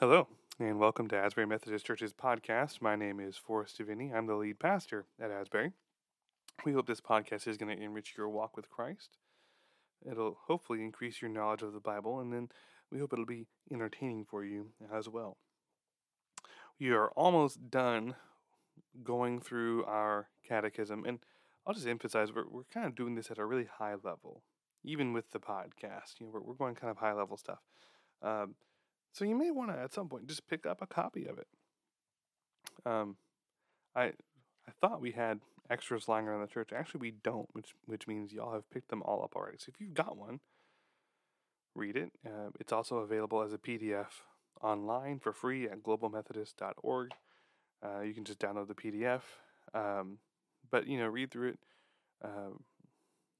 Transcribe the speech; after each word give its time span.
Hello, 0.00 0.28
and 0.60 0.78
welcome 0.78 1.08
to 1.08 1.16
Asbury 1.16 1.48
Methodist 1.48 1.84
Church's 1.84 2.12
podcast. 2.12 2.80
My 2.80 2.94
name 2.94 3.18
is 3.18 3.36
Forrest 3.36 3.80
Diviney. 3.80 4.14
I'm 4.14 4.28
the 4.28 4.36
lead 4.36 4.60
pastor 4.60 5.06
at 5.20 5.32
Asbury. 5.32 5.72
We 6.64 6.72
hope 6.72 6.86
this 6.86 7.00
podcast 7.00 7.48
is 7.48 7.56
going 7.56 7.76
to 7.76 7.82
enrich 7.82 8.14
your 8.16 8.28
walk 8.28 8.56
with 8.56 8.70
Christ. 8.70 9.16
It'll 10.08 10.38
hopefully 10.46 10.84
increase 10.84 11.20
your 11.20 11.32
knowledge 11.32 11.62
of 11.62 11.72
the 11.72 11.80
Bible, 11.80 12.20
and 12.20 12.32
then 12.32 12.48
we 12.92 13.00
hope 13.00 13.12
it'll 13.12 13.26
be 13.26 13.48
entertaining 13.72 14.24
for 14.24 14.44
you 14.44 14.68
as 14.94 15.08
well. 15.08 15.36
We 16.78 16.92
are 16.92 17.08
almost 17.16 17.68
done 17.68 18.14
going 19.02 19.40
through 19.40 19.84
our 19.86 20.28
catechism, 20.48 21.06
and 21.06 21.18
I'll 21.66 21.74
just 21.74 21.88
emphasize 21.88 22.32
we're, 22.32 22.48
we're 22.48 22.62
kind 22.72 22.86
of 22.86 22.94
doing 22.94 23.16
this 23.16 23.32
at 23.32 23.38
a 23.38 23.44
really 23.44 23.66
high 23.80 23.96
level, 24.00 24.44
even 24.84 25.12
with 25.12 25.32
the 25.32 25.40
podcast. 25.40 26.20
You 26.20 26.26
know, 26.26 26.32
we're, 26.34 26.42
we're 26.42 26.54
going 26.54 26.76
kind 26.76 26.92
of 26.92 26.98
high 26.98 27.14
level 27.14 27.36
stuff. 27.36 27.58
Um, 28.22 28.54
so 29.12 29.24
you 29.24 29.36
may 29.36 29.50
want 29.50 29.70
to 29.70 29.78
at 29.78 29.92
some 29.92 30.08
point 30.08 30.26
just 30.26 30.48
pick 30.48 30.66
up 30.66 30.82
a 30.82 30.86
copy 30.86 31.26
of 31.26 31.38
it. 31.38 31.48
Um, 32.86 33.16
I 33.94 34.12
I 34.68 34.72
thought 34.80 35.00
we 35.00 35.12
had 35.12 35.40
extras 35.70 36.08
lying 36.08 36.26
around 36.26 36.42
the 36.42 36.46
church. 36.46 36.70
Actually, 36.72 37.00
we 37.00 37.10
don't, 37.22 37.48
which 37.52 37.74
which 37.86 38.06
means 38.06 38.32
y'all 38.32 38.52
have 38.52 38.70
picked 38.70 38.90
them 38.90 39.02
all 39.02 39.22
up 39.22 39.34
already. 39.34 39.58
So 39.58 39.70
if 39.74 39.80
you've 39.80 39.94
got 39.94 40.16
one, 40.16 40.40
read 41.74 41.96
it. 41.96 42.12
Uh, 42.26 42.50
it's 42.60 42.72
also 42.72 42.96
available 42.98 43.42
as 43.42 43.52
a 43.52 43.58
PDF 43.58 44.22
online 44.62 45.18
for 45.18 45.32
free 45.32 45.68
at 45.68 45.82
globalmethodist.org. 45.82 47.10
Uh, 47.84 48.00
you 48.00 48.12
can 48.12 48.24
just 48.24 48.40
download 48.40 48.66
the 48.66 48.74
PDF, 48.74 49.22
um, 49.72 50.18
but 50.70 50.86
you 50.86 50.98
know, 50.98 51.06
read 51.06 51.30
through 51.30 51.50
it. 51.50 51.58
Uh, 52.24 52.50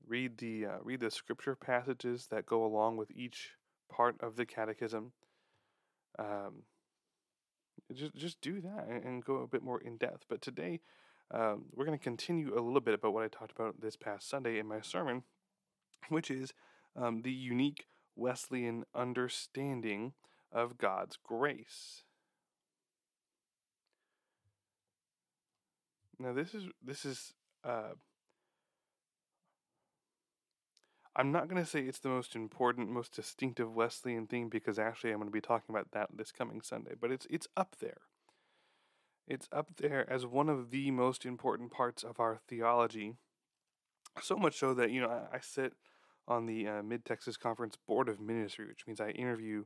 read 0.07 0.39
the 0.39 0.67
uh, 0.67 0.79
read 0.83 1.01
the 1.01 1.11
scripture 1.11 1.57
passages 1.57 2.29
that 2.31 2.47
go 2.47 2.65
along 2.65 2.97
with 2.97 3.11
each 3.11 3.51
part 3.91 4.17
of 4.21 4.37
the 4.37 4.47
catechism 4.47 5.13
um, 6.19 6.63
just 7.95 8.15
just 8.15 8.41
do 8.41 8.61
that 8.61 8.87
and, 8.89 9.25
go 9.25 9.37
a 9.37 9.47
bit 9.47 9.63
more 9.63 9.81
in 9.81 9.97
depth. 9.97 10.25
But 10.29 10.43
today, 10.43 10.81
um, 11.31 11.67
we're 11.75 11.87
going 11.87 11.99
to 11.99 12.03
continue 12.03 12.55
a 12.55 12.61
little 12.61 12.81
bit 12.81 12.95
about 12.95 13.15
what 13.15 13.25
I 13.25 13.29
talked 13.29 13.53
about 13.53 13.81
this 13.81 13.97
past 13.97 14.29
Sunday 14.29 14.59
in 14.59 14.67
my 14.67 14.81
sermon, 14.81 15.23
which 16.09 16.31
is 16.31 16.53
um, 16.97 17.23
the 17.23 17.33
unique 17.33 17.87
Wesleyan 18.17 18.85
understanding 18.95 20.13
of 20.53 20.79
God's 20.79 21.17
grace. 21.23 22.03
Now, 26.19 26.33
this 26.33 26.53
is 26.53 26.65
this 26.83 27.05
is 27.05 27.33
uh, 27.65 27.93
I'm 31.19 31.33
not 31.33 31.49
going 31.49 31.61
to 31.61 31.69
say 31.69 31.81
it's 31.81 31.99
the 31.99 32.09
most 32.09 32.37
important, 32.37 32.91
most 32.91 33.13
distinctive 33.13 33.75
Wesleyan 33.75 34.29
thing 34.29 34.49
because 34.49 34.79
actually 34.79 35.11
I'm 35.11 35.19
going 35.19 35.27
to 35.27 35.33
be 35.33 35.41
talking 35.41 35.75
about 35.75 35.91
that 35.91 36.11
this 36.15 36.31
coming 36.31 36.61
Sunday, 36.63 36.93
but 36.99 37.11
it's 37.11 37.27
it's 37.29 37.49
up 37.57 37.75
there. 37.81 38.03
It's 39.27 39.49
up 39.53 39.77
there 39.79 40.09
as 40.09 40.25
one 40.25 40.49
of 40.49 40.71
the 40.71 40.93
most 40.93 41.27
important 41.27 41.73
parts 41.73 42.05
of 42.05 42.21
our 42.21 42.39
theology. 42.47 43.17
So 44.23 44.37
much 44.37 44.57
so 44.57 44.75
that 44.75 44.93
you 44.93 45.01
know 45.01 45.11
I, 45.11 45.37
I 45.37 45.41
sit 45.41 45.73
on 46.29 46.47
the 46.47 46.69
uh, 46.69 46.83
Mid 46.85 47.05
Texas 47.05 47.37
Conference 47.37 47.77
Board 47.89 48.09
of 48.09 48.21
Ministry, 48.21 48.67
which 48.69 48.87
means 48.87 49.01
I 49.01 49.11
interview, 49.11 49.65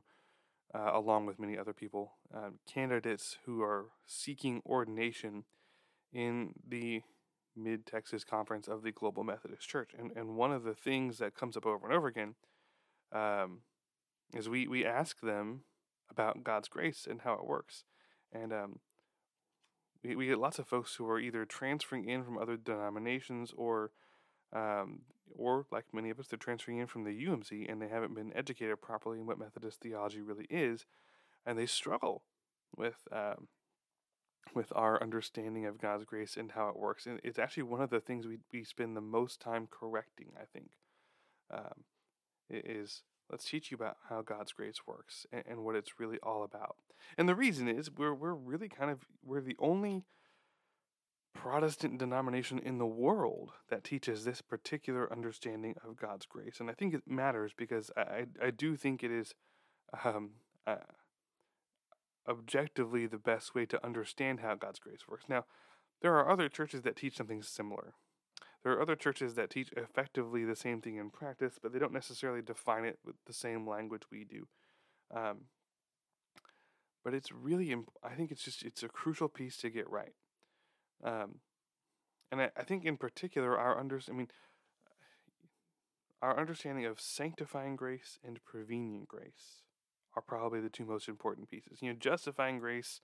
uh, 0.73 0.89
along 0.91 1.27
with 1.27 1.39
many 1.39 1.55
other 1.55 1.73
people, 1.73 2.13
uh, 2.35 2.49
candidates 2.67 3.37
who 3.45 3.61
are 3.61 3.85
seeking 4.07 4.63
ordination 4.65 5.43
in 6.11 6.53
the 6.67 7.03
Mid 7.55 7.85
Texas 7.85 8.23
Conference 8.23 8.67
of 8.67 8.83
the 8.83 8.91
Global 8.91 9.23
Methodist 9.23 9.67
Church. 9.67 9.91
And, 9.97 10.11
and 10.15 10.35
one 10.35 10.51
of 10.51 10.63
the 10.63 10.73
things 10.73 11.17
that 11.19 11.35
comes 11.35 11.57
up 11.57 11.65
over 11.65 11.85
and 11.85 11.95
over 11.95 12.07
again 12.07 12.35
um, 13.11 13.59
is 14.33 14.49
we, 14.49 14.67
we 14.67 14.85
ask 14.85 15.21
them 15.21 15.61
about 16.09 16.43
God's 16.43 16.67
grace 16.67 17.07
and 17.09 17.21
how 17.21 17.33
it 17.33 17.45
works. 17.45 17.83
And 18.31 18.51
um, 18.51 18.79
we, 20.03 20.15
we 20.15 20.27
get 20.27 20.39
lots 20.39 20.59
of 20.59 20.67
folks 20.67 20.95
who 20.95 21.07
are 21.07 21.19
either 21.19 21.45
transferring 21.45 22.07
in 22.09 22.23
from 22.23 22.37
other 22.37 22.57
denominations 22.57 23.53
or, 23.55 23.91
um, 24.51 25.01
or 25.35 25.65
like 25.71 25.85
many 25.93 26.09
of 26.09 26.19
us, 26.19 26.27
they're 26.27 26.37
transferring 26.37 26.79
in 26.79 26.87
from 26.87 27.03
the 27.03 27.25
UMC 27.25 27.71
and 27.71 27.81
they 27.81 27.87
haven't 27.87 28.15
been 28.15 28.35
educated 28.35 28.81
properly 28.81 29.19
in 29.19 29.25
what 29.25 29.39
Methodist 29.39 29.81
theology 29.81 30.21
really 30.21 30.47
is. 30.49 30.85
And 31.45 31.57
they 31.57 31.65
struggle 31.65 32.23
with 32.75 33.07
um, 33.11 33.47
with 34.53 34.71
our 34.75 35.01
understanding 35.01 35.65
of 35.65 35.81
God's 35.81 36.05
grace 36.05 36.37
and 36.37 36.51
how 36.51 36.69
it 36.69 36.77
works. 36.77 37.05
And 37.05 37.19
it's 37.23 37.39
actually 37.39 37.63
one 37.63 37.81
of 37.81 37.89
the 37.89 37.99
things 37.99 38.27
we, 38.27 38.39
we 38.51 38.63
spend 38.63 38.95
the 38.95 39.01
most 39.01 39.39
time 39.39 39.67
correcting, 39.69 40.27
I 40.37 40.45
think, 40.45 40.71
um, 41.51 41.85
is 42.49 43.03
let's 43.29 43.45
teach 43.45 43.71
you 43.71 43.75
about 43.75 43.97
how 44.09 44.21
God's 44.21 44.51
grace 44.51 44.85
works 44.85 45.25
and, 45.31 45.43
and, 45.47 45.63
what 45.63 45.75
it's 45.75 45.99
really 45.99 46.19
all 46.21 46.43
about. 46.43 46.75
And 47.17 47.27
the 47.27 47.35
reason 47.35 47.67
is 47.67 47.89
we're, 47.91 48.13
we're 48.13 48.33
really 48.33 48.69
kind 48.69 48.91
of, 48.91 49.05
we're 49.23 49.41
the 49.41 49.55
only 49.59 50.05
Protestant 51.33 51.97
denomination 51.97 52.59
in 52.59 52.77
the 52.77 52.85
world 52.85 53.51
that 53.69 53.83
teaches 53.83 54.23
this 54.23 54.41
particular 54.41 55.11
understanding 55.11 55.75
of 55.83 55.97
God's 55.97 56.25
grace. 56.25 56.59
And 56.59 56.69
I 56.69 56.73
think 56.73 56.93
it 56.93 57.03
matters 57.07 57.53
because 57.57 57.91
I, 57.97 58.01
I, 58.01 58.25
I 58.43 58.51
do 58.51 58.75
think 58.75 59.03
it 59.03 59.11
is 59.11 59.33
um, 60.05 60.31
uh, 60.67 60.75
objectively 62.27 63.05
the 63.05 63.17
best 63.17 63.53
way 63.53 63.65
to 63.65 63.85
understand 63.85 64.39
how 64.39 64.55
God's 64.55 64.79
grace 64.79 65.07
works. 65.07 65.25
Now, 65.27 65.45
there 66.01 66.15
are 66.15 66.29
other 66.29 66.49
churches 66.49 66.81
that 66.83 66.95
teach 66.95 67.17
something 67.17 67.41
similar. 67.41 67.93
There 68.63 68.73
are 68.73 68.81
other 68.81 68.95
churches 68.95 69.35
that 69.35 69.49
teach 69.49 69.71
effectively 69.75 70.45
the 70.45 70.55
same 70.55 70.81
thing 70.81 70.95
in 70.95 71.09
practice, 71.09 71.59
but 71.61 71.73
they 71.73 71.79
don't 71.79 71.93
necessarily 71.93 72.41
define 72.41 72.85
it 72.85 72.99
with 73.03 73.15
the 73.25 73.33
same 73.33 73.67
language 73.67 74.03
we 74.11 74.23
do. 74.23 74.47
Um, 75.13 75.45
but 77.03 77.13
it's 77.13 77.31
really, 77.31 77.71
imp- 77.71 77.91
I 78.01 78.15
think 78.15 78.31
it's 78.31 78.43
just, 78.43 78.63
it's 78.63 78.83
a 78.83 78.87
crucial 78.87 79.27
piece 79.27 79.57
to 79.57 79.69
get 79.69 79.89
right. 79.89 80.13
Um, 81.03 81.39
and 82.31 82.41
I, 82.41 82.51
I 82.55 82.63
think 82.63 82.85
in 82.85 82.95
particular, 82.95 83.57
our 83.57 83.77
under, 83.77 83.99
I 84.09 84.13
mean, 84.13 84.29
our 86.21 86.39
understanding 86.39 86.85
of 86.85 87.01
sanctifying 87.01 87.75
grace 87.75 88.17
and 88.23 88.43
prevenient 88.45 89.09
grace 89.09 89.63
are 90.15 90.21
probably 90.21 90.59
the 90.59 90.69
two 90.69 90.85
most 90.85 91.07
important 91.07 91.49
pieces. 91.49 91.81
You 91.81 91.89
know, 91.89 91.97
justifying 91.99 92.59
grace, 92.59 93.01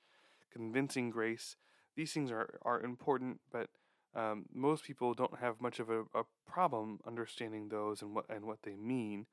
convincing 0.51 1.09
grace, 1.09 1.55
these 1.95 2.13
things 2.13 2.31
are, 2.31 2.59
are 2.63 2.81
important, 2.81 3.41
but 3.51 3.69
um, 4.15 4.45
most 4.53 4.83
people 4.83 5.13
don't 5.13 5.39
have 5.39 5.61
much 5.61 5.79
of 5.79 5.89
a, 5.89 6.01
a, 6.15 6.23
problem 6.47 6.99
understanding 7.05 7.69
those 7.69 8.01
and 8.01 8.15
what 8.15 8.25
and 8.27 8.45
what 8.45 8.63
they 8.63 8.75
mean. 8.75 9.27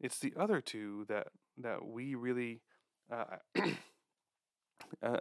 It's 0.00 0.18
the 0.18 0.32
other 0.36 0.60
two 0.60 1.04
that 1.08 1.28
that 1.58 1.86
we 1.86 2.16
really 2.16 2.62
uh, 3.12 3.36
uh, 5.02 5.18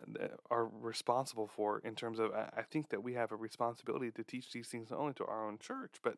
are 0.50 0.68
responsible 0.68 1.48
for 1.48 1.80
in 1.80 1.94
terms 1.94 2.20
of. 2.20 2.32
I 2.34 2.64
think 2.64 2.90
that 2.90 3.04
we 3.04 3.14
have 3.14 3.32
a 3.32 3.36
responsibility 3.36 4.10
to 4.12 4.24
teach 4.24 4.52
these 4.52 4.68
things 4.68 4.90
not 4.90 5.00
only 5.00 5.14
to 5.16 5.26
our 5.26 5.48
own 5.48 5.60
church, 5.60 5.98
but 6.04 6.16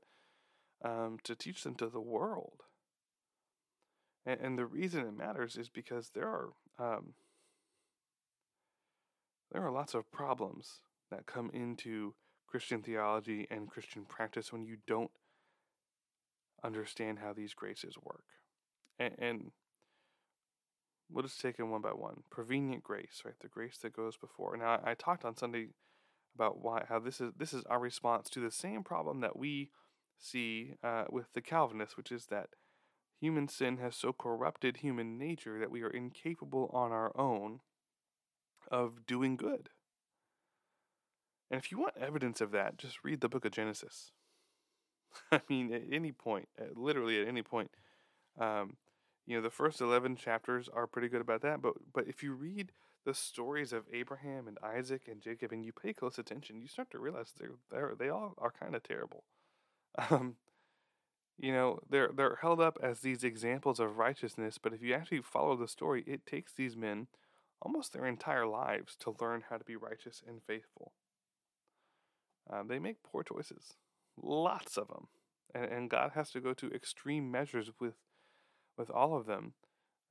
um, 0.83 1.17
to 1.23 1.35
teach 1.35 1.63
them 1.63 1.75
to 1.75 1.87
the 1.87 2.01
world. 2.01 2.61
And, 4.25 4.39
and 4.41 4.57
the 4.57 4.65
reason 4.65 5.05
it 5.05 5.17
matters 5.17 5.57
is 5.57 5.69
because 5.69 6.11
there 6.13 6.27
are 6.27 6.49
um, 6.79 7.13
there 9.51 9.63
are 9.63 9.71
lots 9.71 9.93
of 9.93 10.11
problems 10.11 10.81
that 11.11 11.25
come 11.25 11.49
into 11.53 12.15
Christian 12.47 12.81
theology 12.81 13.47
and 13.49 13.69
Christian 13.69 14.05
practice 14.05 14.51
when 14.51 14.65
you 14.65 14.77
don't 14.87 15.11
understand 16.63 17.19
how 17.19 17.31
these 17.33 17.53
graces 17.53 17.95
work. 18.01 18.23
And, 18.99 19.13
and 19.19 19.51
we'll 21.11 21.23
just 21.23 21.39
take 21.39 21.57
them 21.57 21.69
one 21.69 21.81
by 21.81 21.89
one. 21.89 22.23
Prevenient 22.29 22.83
grace, 22.83 23.21
right? 23.23 23.39
The 23.39 23.47
grace 23.47 23.77
that 23.81 23.95
goes 23.95 24.17
before. 24.17 24.57
Now, 24.57 24.79
I, 24.83 24.91
I 24.91 24.93
talked 24.93 25.25
on 25.25 25.35
Sunday 25.35 25.67
about 26.33 26.61
why 26.61 26.83
how 26.89 26.99
this 26.99 27.21
is 27.21 27.31
this 27.37 27.53
is 27.53 27.63
our 27.65 27.79
response 27.79 28.29
to 28.29 28.41
the 28.41 28.51
same 28.51 28.83
problem 28.83 29.21
that 29.21 29.37
we 29.37 29.69
see 30.17 30.73
uh, 30.83 31.05
with 31.09 31.27
the 31.33 31.41
Calvinists, 31.41 31.95
which 31.95 32.11
is 32.11 32.25
that 32.25 32.49
Human 33.21 33.47
sin 33.47 33.77
has 33.77 33.95
so 33.95 34.13
corrupted 34.13 34.77
human 34.77 35.17
nature 35.17 35.59
that 35.59 35.71
we 35.71 35.81
are 35.81 35.89
incapable 35.89 36.69
on 36.73 36.91
our 36.91 37.17
own 37.17 37.61
of 38.69 39.05
doing 39.05 39.37
good. 39.37 39.69
And 41.49 41.59
if 41.59 41.71
you 41.71 41.79
want 41.79 41.95
evidence 41.99 42.41
of 42.41 42.51
that, 42.51 42.77
just 42.77 43.03
read 43.03 43.21
the 43.21 43.29
book 43.29 43.45
of 43.45 43.51
Genesis. 43.51 44.11
I 45.31 45.41
mean, 45.49 45.73
at 45.73 45.83
any 45.91 46.11
point, 46.11 46.49
literally 46.75 47.21
at 47.21 47.27
any 47.27 47.43
point, 47.43 47.71
um, 48.39 48.77
you 49.25 49.35
know, 49.35 49.41
the 49.41 49.49
first 49.49 49.81
11 49.81 50.17
chapters 50.17 50.69
are 50.71 50.87
pretty 50.87 51.07
good 51.07 51.21
about 51.21 51.41
that. 51.41 51.61
But, 51.61 51.73
but 51.93 52.07
if 52.07 52.21
you 52.21 52.33
read 52.33 52.71
the 53.05 53.13
stories 53.13 53.71
of 53.71 53.85
Abraham 53.93 54.47
and 54.47 54.57
Isaac 54.63 55.03
and 55.07 55.21
Jacob 55.21 55.51
and 55.51 55.63
you 55.63 55.71
pay 55.71 55.93
close 55.93 56.17
attention, 56.17 56.59
you 56.59 56.67
start 56.67 56.91
to 56.91 56.99
realize 56.99 57.33
they're, 57.37 57.51
they're 57.71 57.93
they 57.97 58.09
all 58.09 58.33
are 58.37 58.51
kind 58.51 58.75
of 58.75 58.83
terrible. 58.83 59.23
Um, 60.09 60.35
you 61.37 61.51
know 61.51 61.79
they're 61.89 62.09
they're 62.15 62.39
held 62.41 62.61
up 62.61 62.77
as 62.81 62.99
these 62.99 63.23
examples 63.23 63.79
of 63.79 63.97
righteousness 63.97 64.57
but 64.61 64.73
if 64.73 64.81
you 64.81 64.93
actually 64.93 65.21
follow 65.21 65.55
the 65.55 65.67
story 65.67 66.03
it 66.07 66.25
takes 66.25 66.53
these 66.53 66.75
men 66.75 67.07
almost 67.61 67.93
their 67.93 68.05
entire 68.05 68.45
lives 68.45 68.95
to 68.95 69.15
learn 69.19 69.43
how 69.49 69.57
to 69.57 69.63
be 69.63 69.75
righteous 69.75 70.21
and 70.27 70.41
faithful 70.45 70.93
um, 72.51 72.67
they 72.67 72.79
make 72.79 73.03
poor 73.03 73.23
choices 73.23 73.73
lots 74.21 74.77
of 74.77 74.87
them 74.87 75.07
and, 75.53 75.65
and 75.65 75.89
god 75.89 76.11
has 76.15 76.31
to 76.31 76.39
go 76.39 76.53
to 76.53 76.71
extreme 76.71 77.29
measures 77.31 77.71
with 77.79 77.95
with 78.77 78.89
all 78.89 79.15
of 79.17 79.25
them 79.25 79.53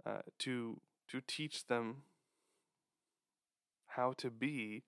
uh, 0.04 0.22
to 0.38 0.80
to 1.08 1.20
teach 1.26 1.66
them 1.66 2.02
how 3.96 4.12
to 4.18 4.30
be 4.30 4.82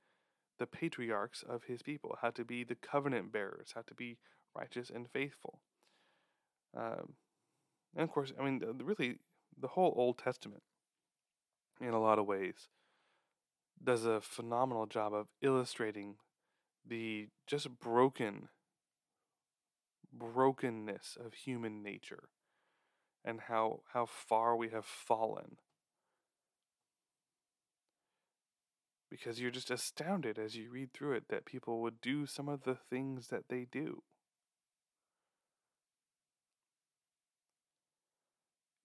the 0.58 0.66
patriarchs 0.66 1.42
of 1.46 1.64
his 1.64 1.82
people, 1.82 2.18
how 2.22 2.30
to 2.30 2.44
be 2.44 2.64
the 2.64 2.74
covenant 2.74 3.32
bearers, 3.32 3.72
how 3.74 3.82
to 3.82 3.94
be 3.94 4.18
righteous 4.54 4.90
and 4.90 5.08
faithful. 5.10 5.60
Um, 6.74 7.14
and 7.94 8.04
of 8.04 8.10
course, 8.10 8.32
I 8.38 8.44
mean, 8.44 8.62
really, 8.82 9.18
the 9.58 9.68
whole 9.68 9.94
Old 9.96 10.18
Testament, 10.18 10.62
in 11.80 11.90
a 11.90 12.00
lot 12.00 12.18
of 12.18 12.26
ways, 12.26 12.68
does 13.82 14.04
a 14.04 14.20
phenomenal 14.20 14.86
job 14.86 15.14
of 15.14 15.26
illustrating 15.42 16.16
the 16.86 17.28
just 17.46 17.78
broken 17.78 18.48
brokenness 20.12 21.16
of 21.22 21.34
human 21.34 21.82
nature 21.82 22.28
and 23.24 23.40
how 23.48 23.80
how 23.92 24.06
far 24.06 24.56
we 24.56 24.68
have 24.70 24.84
fallen. 24.84 25.56
Because 29.10 29.40
you're 29.40 29.50
just 29.50 29.70
astounded 29.70 30.38
as 30.38 30.56
you 30.56 30.70
read 30.70 30.92
through 30.92 31.12
it 31.12 31.24
that 31.28 31.46
people 31.46 31.80
would 31.80 32.00
do 32.00 32.26
some 32.26 32.48
of 32.48 32.62
the 32.62 32.74
things 32.74 33.28
that 33.28 33.44
they 33.48 33.66
do 33.70 34.02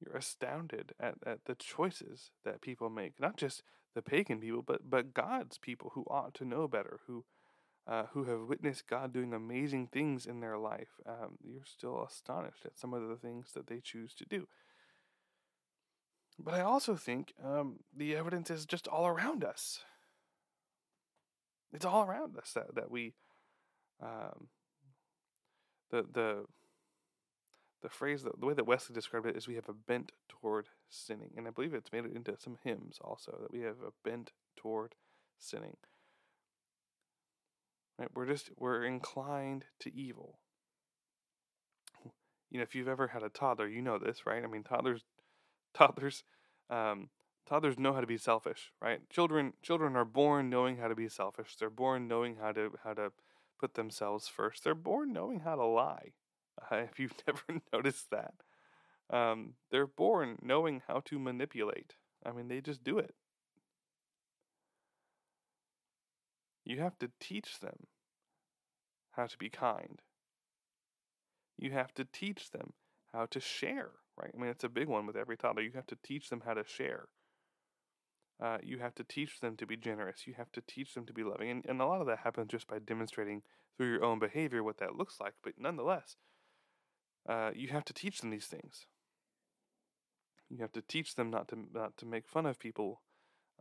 you're 0.01 0.17
astounded 0.17 0.93
at, 0.99 1.15
at 1.25 1.45
the 1.45 1.55
choices 1.55 2.31
that 2.43 2.61
people 2.61 2.89
make 2.89 3.19
not 3.19 3.37
just 3.37 3.63
the 3.95 4.01
pagan 4.01 4.39
people 4.39 4.61
but 4.61 4.89
but 4.89 5.13
god's 5.13 5.57
people 5.57 5.91
who 5.93 6.03
ought 6.09 6.33
to 6.33 6.45
know 6.45 6.67
better 6.67 6.99
who 7.07 7.23
uh, 7.87 8.03
who 8.13 8.25
have 8.25 8.47
witnessed 8.47 8.87
God 8.87 9.11
doing 9.11 9.33
amazing 9.33 9.87
things 9.87 10.25
in 10.25 10.39
their 10.39 10.57
life, 10.57 10.99
um, 11.07 11.37
you're 11.43 11.65
still 11.65 12.03
astonished 12.03 12.65
at 12.65 12.77
some 12.77 12.93
of 12.93 13.07
the 13.07 13.15
things 13.15 13.51
that 13.55 13.67
they 13.67 13.79
choose 13.83 14.13
to 14.15 14.25
do. 14.25 14.47
But 16.37 16.53
I 16.53 16.61
also 16.61 16.95
think 16.95 17.33
um, 17.43 17.77
the 17.95 18.15
evidence 18.15 18.49
is 18.49 18.65
just 18.65 18.87
all 18.87 19.07
around 19.07 19.43
us. 19.43 19.79
It's 21.73 21.85
all 21.85 22.03
around 22.03 22.37
us 22.37 22.51
that, 22.53 22.75
that 22.75 22.91
we, 22.91 23.13
um, 24.01 24.47
the, 25.89 26.05
the, 26.11 26.45
the 27.81 27.89
phrase, 27.89 28.23
the, 28.23 28.45
way 28.45 28.53
that 28.53 28.65
Wesley 28.65 28.93
described 28.93 29.25
it 29.25 29.35
is 29.35 29.47
we 29.47 29.55
have 29.55 29.69
a 29.69 29.73
bent 29.73 30.11
toward 30.29 30.67
sinning. 30.89 31.31
And 31.35 31.47
I 31.47 31.51
believe 31.51 31.73
it's 31.73 31.91
made 31.91 32.05
it 32.05 32.15
into 32.15 32.35
some 32.37 32.57
hymns 32.63 32.97
also, 33.01 33.37
that 33.41 33.51
we 33.51 33.61
have 33.61 33.77
a 33.85 33.91
bent 34.07 34.31
toward 34.55 34.95
sinning. 35.37 35.77
Right? 37.97 38.09
We're 38.13 38.25
just 38.25 38.49
we're 38.57 38.83
inclined 38.83 39.65
to 39.79 39.95
evil. 39.95 40.39
You 42.49 42.57
know, 42.57 42.63
if 42.63 42.75
you've 42.75 42.87
ever 42.87 43.07
had 43.07 43.23
a 43.23 43.29
toddler, 43.29 43.67
you 43.67 43.81
know 43.81 43.97
this, 43.97 44.25
right? 44.25 44.43
I 44.43 44.47
mean, 44.47 44.63
toddlers, 44.63 45.05
toddlers, 45.73 46.23
um, 46.69 47.09
toddlers 47.47 47.79
know 47.79 47.93
how 47.93 48.01
to 48.01 48.07
be 48.07 48.17
selfish, 48.17 48.71
right? 48.81 49.07
Children, 49.09 49.53
children 49.61 49.95
are 49.95 50.05
born 50.05 50.49
knowing 50.49 50.77
how 50.77 50.87
to 50.87 50.95
be 50.95 51.07
selfish. 51.07 51.55
They're 51.55 51.69
born 51.69 52.07
knowing 52.07 52.37
how 52.41 52.51
to 52.51 52.71
how 52.83 52.93
to 52.93 53.11
put 53.59 53.75
themselves 53.75 54.27
first. 54.27 54.63
They're 54.63 54.75
born 54.75 55.13
knowing 55.13 55.41
how 55.41 55.55
to 55.55 55.65
lie. 55.65 56.13
Uh, 56.59 56.75
if 56.91 56.99
you've 56.99 57.13
never 57.27 57.61
noticed 57.73 58.09
that, 58.11 58.33
um, 59.09 59.53
they're 59.71 59.87
born 59.87 60.37
knowing 60.41 60.81
how 60.87 61.01
to 61.05 61.19
manipulate. 61.19 61.95
I 62.25 62.31
mean, 62.31 62.47
they 62.47 62.61
just 62.61 62.83
do 62.83 62.97
it. 62.97 63.13
You 66.63 66.79
have 66.79 66.97
to 66.99 67.11
teach 67.19 67.59
them 67.59 67.87
how 69.11 69.27
to 69.27 69.37
be 69.37 69.49
kind. 69.49 70.01
You 71.57 71.71
have 71.71 71.93
to 71.95 72.05
teach 72.05 72.51
them 72.51 72.73
how 73.11 73.25
to 73.27 73.39
share, 73.39 73.89
right? 74.17 74.31
I 74.33 74.39
mean, 74.39 74.49
it's 74.49 74.63
a 74.63 74.69
big 74.69 74.87
one 74.87 75.05
with 75.05 75.17
every 75.17 75.37
toddler. 75.37 75.63
You 75.63 75.71
have 75.75 75.87
to 75.87 75.97
teach 76.03 76.29
them 76.29 76.43
how 76.45 76.53
to 76.53 76.63
share. 76.63 77.07
Uh, 78.41 78.57
you 78.63 78.79
have 78.79 78.95
to 78.95 79.03
teach 79.03 79.39
them 79.39 79.55
to 79.57 79.67
be 79.67 79.77
generous. 79.77 80.25
You 80.25 80.33
have 80.35 80.51
to 80.53 80.61
teach 80.61 80.95
them 80.95 81.05
to 81.05 81.13
be 81.13 81.23
loving. 81.23 81.49
And, 81.49 81.65
and 81.67 81.81
a 81.81 81.85
lot 81.85 82.01
of 82.01 82.07
that 82.07 82.19
happens 82.19 82.49
just 82.49 82.67
by 82.67 82.79
demonstrating 82.79 83.43
through 83.77 83.91
your 83.91 84.03
own 84.03 84.17
behavior 84.17 84.63
what 84.63 84.77
that 84.79 84.95
looks 84.95 85.19
like. 85.19 85.33
But 85.43 85.53
nonetheless, 85.59 86.15
uh, 87.27 87.51
you 87.55 87.69
have 87.69 87.85
to 87.85 87.93
teach 87.93 88.19
them 88.19 88.29
these 88.29 88.47
things. 88.47 88.85
You 90.49 90.57
have 90.59 90.71
to 90.73 90.81
teach 90.81 91.15
them 91.15 91.29
not 91.29 91.47
to 91.49 91.57
not 91.73 91.97
to 91.97 92.05
make 92.05 92.27
fun 92.27 92.45
of 92.45 92.59
people. 92.59 93.01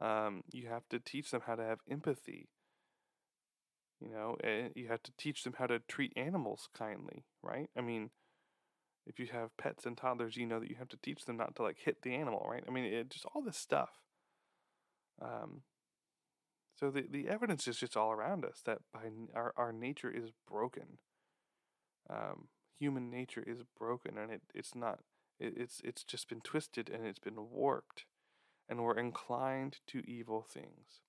Um, 0.01 0.43
you 0.51 0.69
have 0.69 0.89
to 0.91 0.99
teach 0.99 1.31
them 1.31 1.43
how 1.47 1.55
to 1.55 1.63
have 1.63 1.81
empathy. 1.89 2.49
You 4.01 4.11
know, 4.11 4.37
eh, 4.43 4.69
you 4.75 4.89
have 4.89 5.03
to 5.05 5.13
teach 5.19 5.45
them 5.45 5.55
how 5.59 5.67
to 5.67 5.79
treat 5.81 6.13
animals 6.17 6.69
kindly, 6.77 7.27
right? 7.43 7.69
I 7.77 7.83
mean, 7.83 8.11
if 9.07 9.19
you 9.19 9.27
have 9.33 9.57
pets 9.59 9.85
and 9.85 9.97
toddlers, 9.97 10.37
you 10.37 10.47
know 10.47 10.59
that 10.59 10.71
you 10.71 10.77
have 10.77 10.89
to 10.89 10.99
teach 11.03 11.27
them 11.27 11.37
not 11.37 11.55
to 11.57 11.63
like 11.63 11.77
hit 11.85 12.03
the 12.03 12.15
animal, 12.15 12.47
right? 12.51 12.65
I 12.67 12.71
mean, 12.71 12.85
it 12.85 13.11
just 13.11 13.27
all 13.35 13.43
this 13.43 13.59
stuff. 13.59 13.91
Um, 15.21 15.63
so 16.75 16.91
the 16.91 17.05
the 17.11 17.29
evidence 17.29 17.69
is 17.69 17.77
just 17.77 17.97
all 17.97 18.11
around 18.11 18.45
us 18.45 18.63
that 18.65 18.79
by 18.93 19.11
our 19.35 19.53
our 19.57 19.73
nature 19.73 20.11
is 20.11 20.31
broken. 20.49 20.99
Um, 22.09 22.49
human 22.81 23.11
nature 23.11 23.45
is 23.47 23.59
broken, 23.79 24.17
and 24.19 24.33
it 24.33 24.43
it's 24.55 24.75
not. 24.75 25.01
It, 25.39 25.55
it's 25.57 25.81
it's 25.85 26.03
just 26.03 26.29
been 26.29 26.41
twisted 26.41 26.89
and 26.89 27.07
it's 27.07 27.19
been 27.19 27.51
warped, 27.51 28.07
and 28.69 28.83
we're 28.83 28.99
inclined 28.99 29.79
to 29.89 30.03
evil 30.11 30.43
things. 30.43 31.03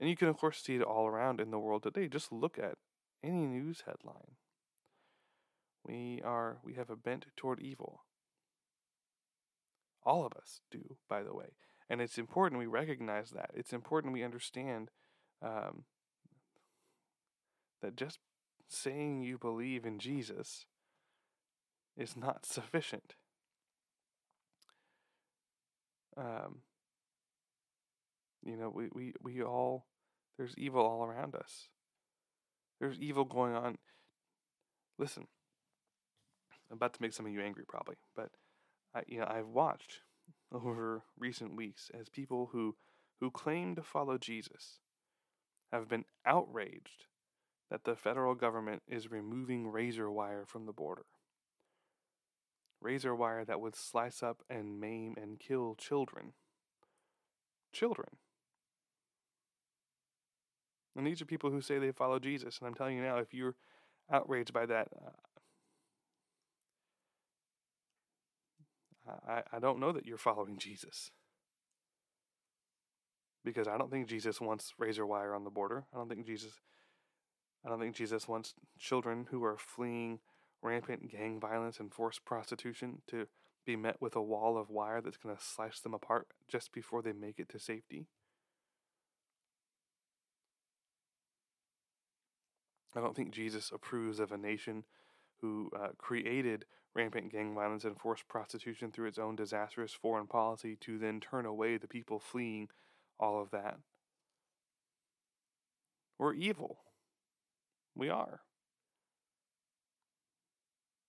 And 0.00 0.08
you 0.08 0.16
can, 0.16 0.28
of 0.28 0.38
course, 0.38 0.62
see 0.62 0.76
it 0.76 0.82
all 0.82 1.06
around 1.06 1.40
in 1.40 1.50
the 1.50 1.58
world 1.58 1.82
today. 1.82 2.08
Just 2.08 2.32
look 2.32 2.58
at 2.58 2.78
any 3.22 3.46
news 3.46 3.82
headline. 3.86 4.36
We 5.84 6.22
are 6.24 6.58
we 6.64 6.74
have 6.74 6.90
a 6.90 6.96
bent 6.96 7.26
toward 7.36 7.60
evil. 7.60 8.04
All 10.02 10.24
of 10.24 10.32
us 10.32 10.62
do, 10.70 10.96
by 11.08 11.22
the 11.22 11.34
way, 11.34 11.52
and 11.90 12.00
it's 12.00 12.16
important 12.16 12.58
we 12.58 12.66
recognize 12.66 13.30
that. 13.30 13.50
It's 13.54 13.74
important 13.74 14.14
we 14.14 14.24
understand 14.24 14.90
um, 15.42 15.84
that 17.82 17.96
just 17.96 18.18
saying 18.68 19.22
you 19.22 19.36
believe 19.36 19.84
in 19.84 19.98
Jesus 19.98 20.64
is 21.96 22.16
not 22.16 22.46
sufficient. 22.46 23.14
Um, 26.16 26.62
you 28.42 28.56
know, 28.56 28.70
we, 28.74 28.88
we, 28.92 29.12
we 29.22 29.42
all 29.42 29.86
there's 30.40 30.54
evil 30.56 30.80
all 30.82 31.04
around 31.04 31.34
us. 31.34 31.68
There's 32.80 32.98
evil 32.98 33.24
going 33.24 33.54
on. 33.54 33.76
Listen, 34.98 35.26
I'm 36.70 36.76
about 36.76 36.94
to 36.94 37.02
make 37.02 37.12
some 37.12 37.26
of 37.26 37.32
you 37.32 37.42
angry 37.42 37.64
probably, 37.68 37.96
but 38.16 38.30
I, 38.94 39.02
you 39.06 39.18
know, 39.18 39.26
I've 39.28 39.48
watched 39.48 40.00
over 40.52 41.02
recent 41.18 41.56
weeks 41.56 41.90
as 41.98 42.08
people 42.08 42.48
who 42.52 42.76
who 43.20 43.30
claim 43.30 43.76
to 43.76 43.82
follow 43.82 44.16
Jesus 44.16 44.78
have 45.70 45.88
been 45.88 46.06
outraged 46.24 47.04
that 47.70 47.84
the 47.84 47.94
federal 47.94 48.34
government 48.34 48.82
is 48.88 49.10
removing 49.10 49.68
razor 49.68 50.10
wire 50.10 50.44
from 50.46 50.64
the 50.64 50.72
border. 50.72 51.04
Razor 52.80 53.14
wire 53.14 53.44
that 53.44 53.60
would 53.60 53.76
slice 53.76 54.22
up 54.22 54.42
and 54.48 54.80
maim 54.80 55.14
and 55.20 55.38
kill 55.38 55.74
children. 55.74 56.32
Children. 57.72 58.08
And 60.96 61.06
these 61.06 61.22
are 61.22 61.26
people 61.26 61.50
who 61.50 61.60
say 61.60 61.78
they 61.78 61.92
follow 61.92 62.18
Jesus. 62.18 62.58
And 62.58 62.66
I'm 62.66 62.74
telling 62.74 62.96
you 62.96 63.02
now, 63.02 63.18
if 63.18 63.32
you're 63.32 63.54
outraged 64.10 64.52
by 64.52 64.66
that, 64.66 64.88
uh, 69.08 69.12
I, 69.28 69.42
I 69.52 69.58
don't 69.58 69.80
know 69.80 69.92
that 69.92 70.06
you're 70.06 70.18
following 70.18 70.58
Jesus. 70.58 71.10
Because 73.44 73.68
I 73.68 73.78
don't 73.78 73.90
think 73.90 74.08
Jesus 74.08 74.40
wants 74.40 74.74
razor 74.78 75.06
wire 75.06 75.34
on 75.34 75.44
the 75.44 75.50
border. 75.50 75.84
I 75.94 75.96
don't 75.96 76.08
think 76.08 76.26
Jesus 76.26 76.52
I 77.64 77.68
don't 77.68 77.80
think 77.80 77.94
Jesus 77.94 78.26
wants 78.26 78.54
children 78.78 79.26
who 79.30 79.44
are 79.44 79.58
fleeing 79.58 80.20
rampant 80.62 81.10
gang 81.10 81.40
violence 81.40 81.80
and 81.80 81.92
forced 81.92 82.24
prostitution 82.24 83.02
to 83.08 83.26
be 83.64 83.76
met 83.76 84.00
with 84.00 84.16
a 84.16 84.22
wall 84.22 84.56
of 84.58 84.70
wire 84.70 85.00
that's 85.00 85.16
going 85.16 85.36
to 85.36 85.42
slice 85.42 85.80
them 85.80 85.94
apart 85.94 86.28
just 86.48 86.72
before 86.72 87.02
they 87.02 87.12
make 87.12 87.38
it 87.38 87.48
to 87.50 87.58
safety. 87.58 88.06
I 92.96 93.00
don't 93.00 93.14
think 93.14 93.30
Jesus 93.30 93.70
approves 93.72 94.18
of 94.18 94.32
a 94.32 94.36
nation 94.36 94.84
who 95.40 95.70
uh, 95.78 95.88
created 95.96 96.64
rampant 96.94 97.30
gang 97.30 97.54
violence 97.54 97.84
and 97.84 97.96
forced 97.96 98.26
prostitution 98.28 98.90
through 98.90 99.06
its 99.06 99.18
own 99.18 99.36
disastrous 99.36 99.92
foreign 99.92 100.26
policy 100.26 100.76
to 100.80 100.98
then 100.98 101.20
turn 101.20 101.46
away 101.46 101.76
the 101.76 101.86
people 101.86 102.18
fleeing 102.18 102.68
all 103.18 103.40
of 103.40 103.50
that. 103.52 103.78
We're 106.18 106.34
evil. 106.34 106.78
We 107.94 108.08
are. 108.08 108.40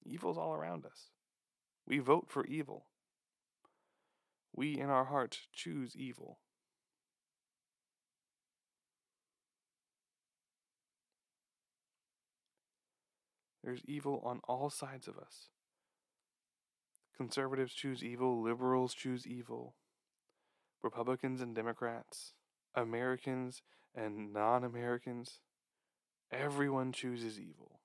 Evil's 0.05 0.37
all 0.37 0.53
around 0.53 0.85
us. 0.85 1.09
We 1.87 1.99
vote 1.99 2.27
for 2.29 2.45
evil. 2.45 2.85
We 4.53 4.77
in 4.77 4.89
our 4.89 5.05
hearts 5.05 5.47
choose 5.53 5.95
evil. 5.95 6.39
There's 13.63 13.81
evil 13.85 14.21
on 14.25 14.41
all 14.47 14.69
sides 14.69 15.07
of 15.07 15.17
us. 15.17 15.49
Conservatives 17.15 17.73
choose 17.73 18.03
evil, 18.03 18.41
liberals 18.41 18.93
choose 18.93 19.27
evil. 19.27 19.75
Republicans 20.81 21.41
and 21.41 21.55
Democrats, 21.55 22.33
Americans 22.75 23.61
and 23.93 24.33
non 24.33 24.63
Americans, 24.63 25.39
everyone 26.31 26.91
chooses 26.91 27.39
evil. 27.39 27.80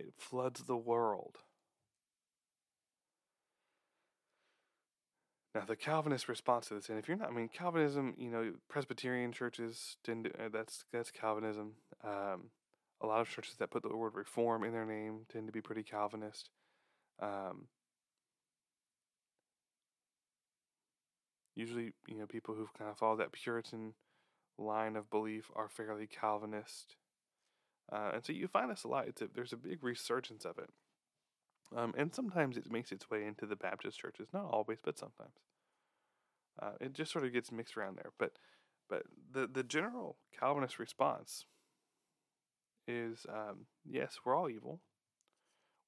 It 0.00 0.14
floods 0.18 0.62
the 0.62 0.76
world. 0.76 1.38
Now, 5.54 5.64
the 5.66 5.76
Calvinist 5.76 6.28
response 6.28 6.68
to 6.68 6.74
this, 6.74 6.88
and 6.88 6.98
if 6.98 7.08
you're 7.08 7.16
not, 7.16 7.28
I 7.28 7.32
mean, 7.32 7.48
Calvinism, 7.52 8.14
you 8.16 8.30
know, 8.30 8.52
Presbyterian 8.68 9.32
churches 9.32 9.96
to, 10.04 10.12
uh, 10.38 10.48
that's 10.52 10.84
that's 10.92 11.10
Calvinism. 11.10 11.72
Um, 12.04 12.50
a 13.00 13.06
lot 13.06 13.20
of 13.20 13.28
churches 13.28 13.56
that 13.58 13.70
put 13.70 13.82
the 13.82 13.96
word 13.96 14.14
reform 14.14 14.62
in 14.62 14.72
their 14.72 14.86
name 14.86 15.26
tend 15.30 15.46
to 15.48 15.52
be 15.52 15.60
pretty 15.60 15.82
Calvinist. 15.82 16.50
Um, 17.20 17.66
usually, 21.56 21.92
you 22.06 22.18
know, 22.18 22.26
people 22.26 22.54
who've 22.54 22.72
kind 22.74 22.90
of 22.90 22.96
followed 22.96 23.20
that 23.20 23.32
Puritan 23.32 23.94
line 24.56 24.96
of 24.96 25.10
belief 25.10 25.50
are 25.56 25.68
fairly 25.68 26.06
Calvinist. 26.06 26.96
Uh, 27.92 28.12
and 28.14 28.24
so 28.24 28.32
you 28.32 28.46
find 28.46 28.70
this 28.70 28.84
a 28.84 28.88
lot. 28.88 29.08
It's 29.08 29.22
a, 29.22 29.28
there's 29.34 29.52
a 29.52 29.56
big 29.56 29.82
resurgence 29.82 30.44
of 30.44 30.58
it. 30.58 30.70
Um, 31.76 31.94
and 31.96 32.14
sometimes 32.14 32.56
it 32.56 32.70
makes 32.70 32.92
its 32.92 33.10
way 33.10 33.24
into 33.24 33.46
the 33.46 33.56
Baptist 33.56 33.98
churches. 33.98 34.28
Not 34.32 34.44
always, 34.44 34.78
but 34.84 34.98
sometimes. 34.98 35.34
Uh, 36.60 36.72
it 36.80 36.92
just 36.92 37.12
sort 37.12 37.24
of 37.24 37.32
gets 37.32 37.52
mixed 37.52 37.76
around 37.76 37.96
there. 37.96 38.12
But 38.18 38.32
but 38.88 39.04
the, 39.32 39.46
the 39.46 39.62
general 39.62 40.16
Calvinist 40.38 40.78
response 40.80 41.44
is 42.88 43.24
um, 43.28 43.66
yes, 43.88 44.18
we're 44.24 44.34
all 44.34 44.50
evil. 44.50 44.80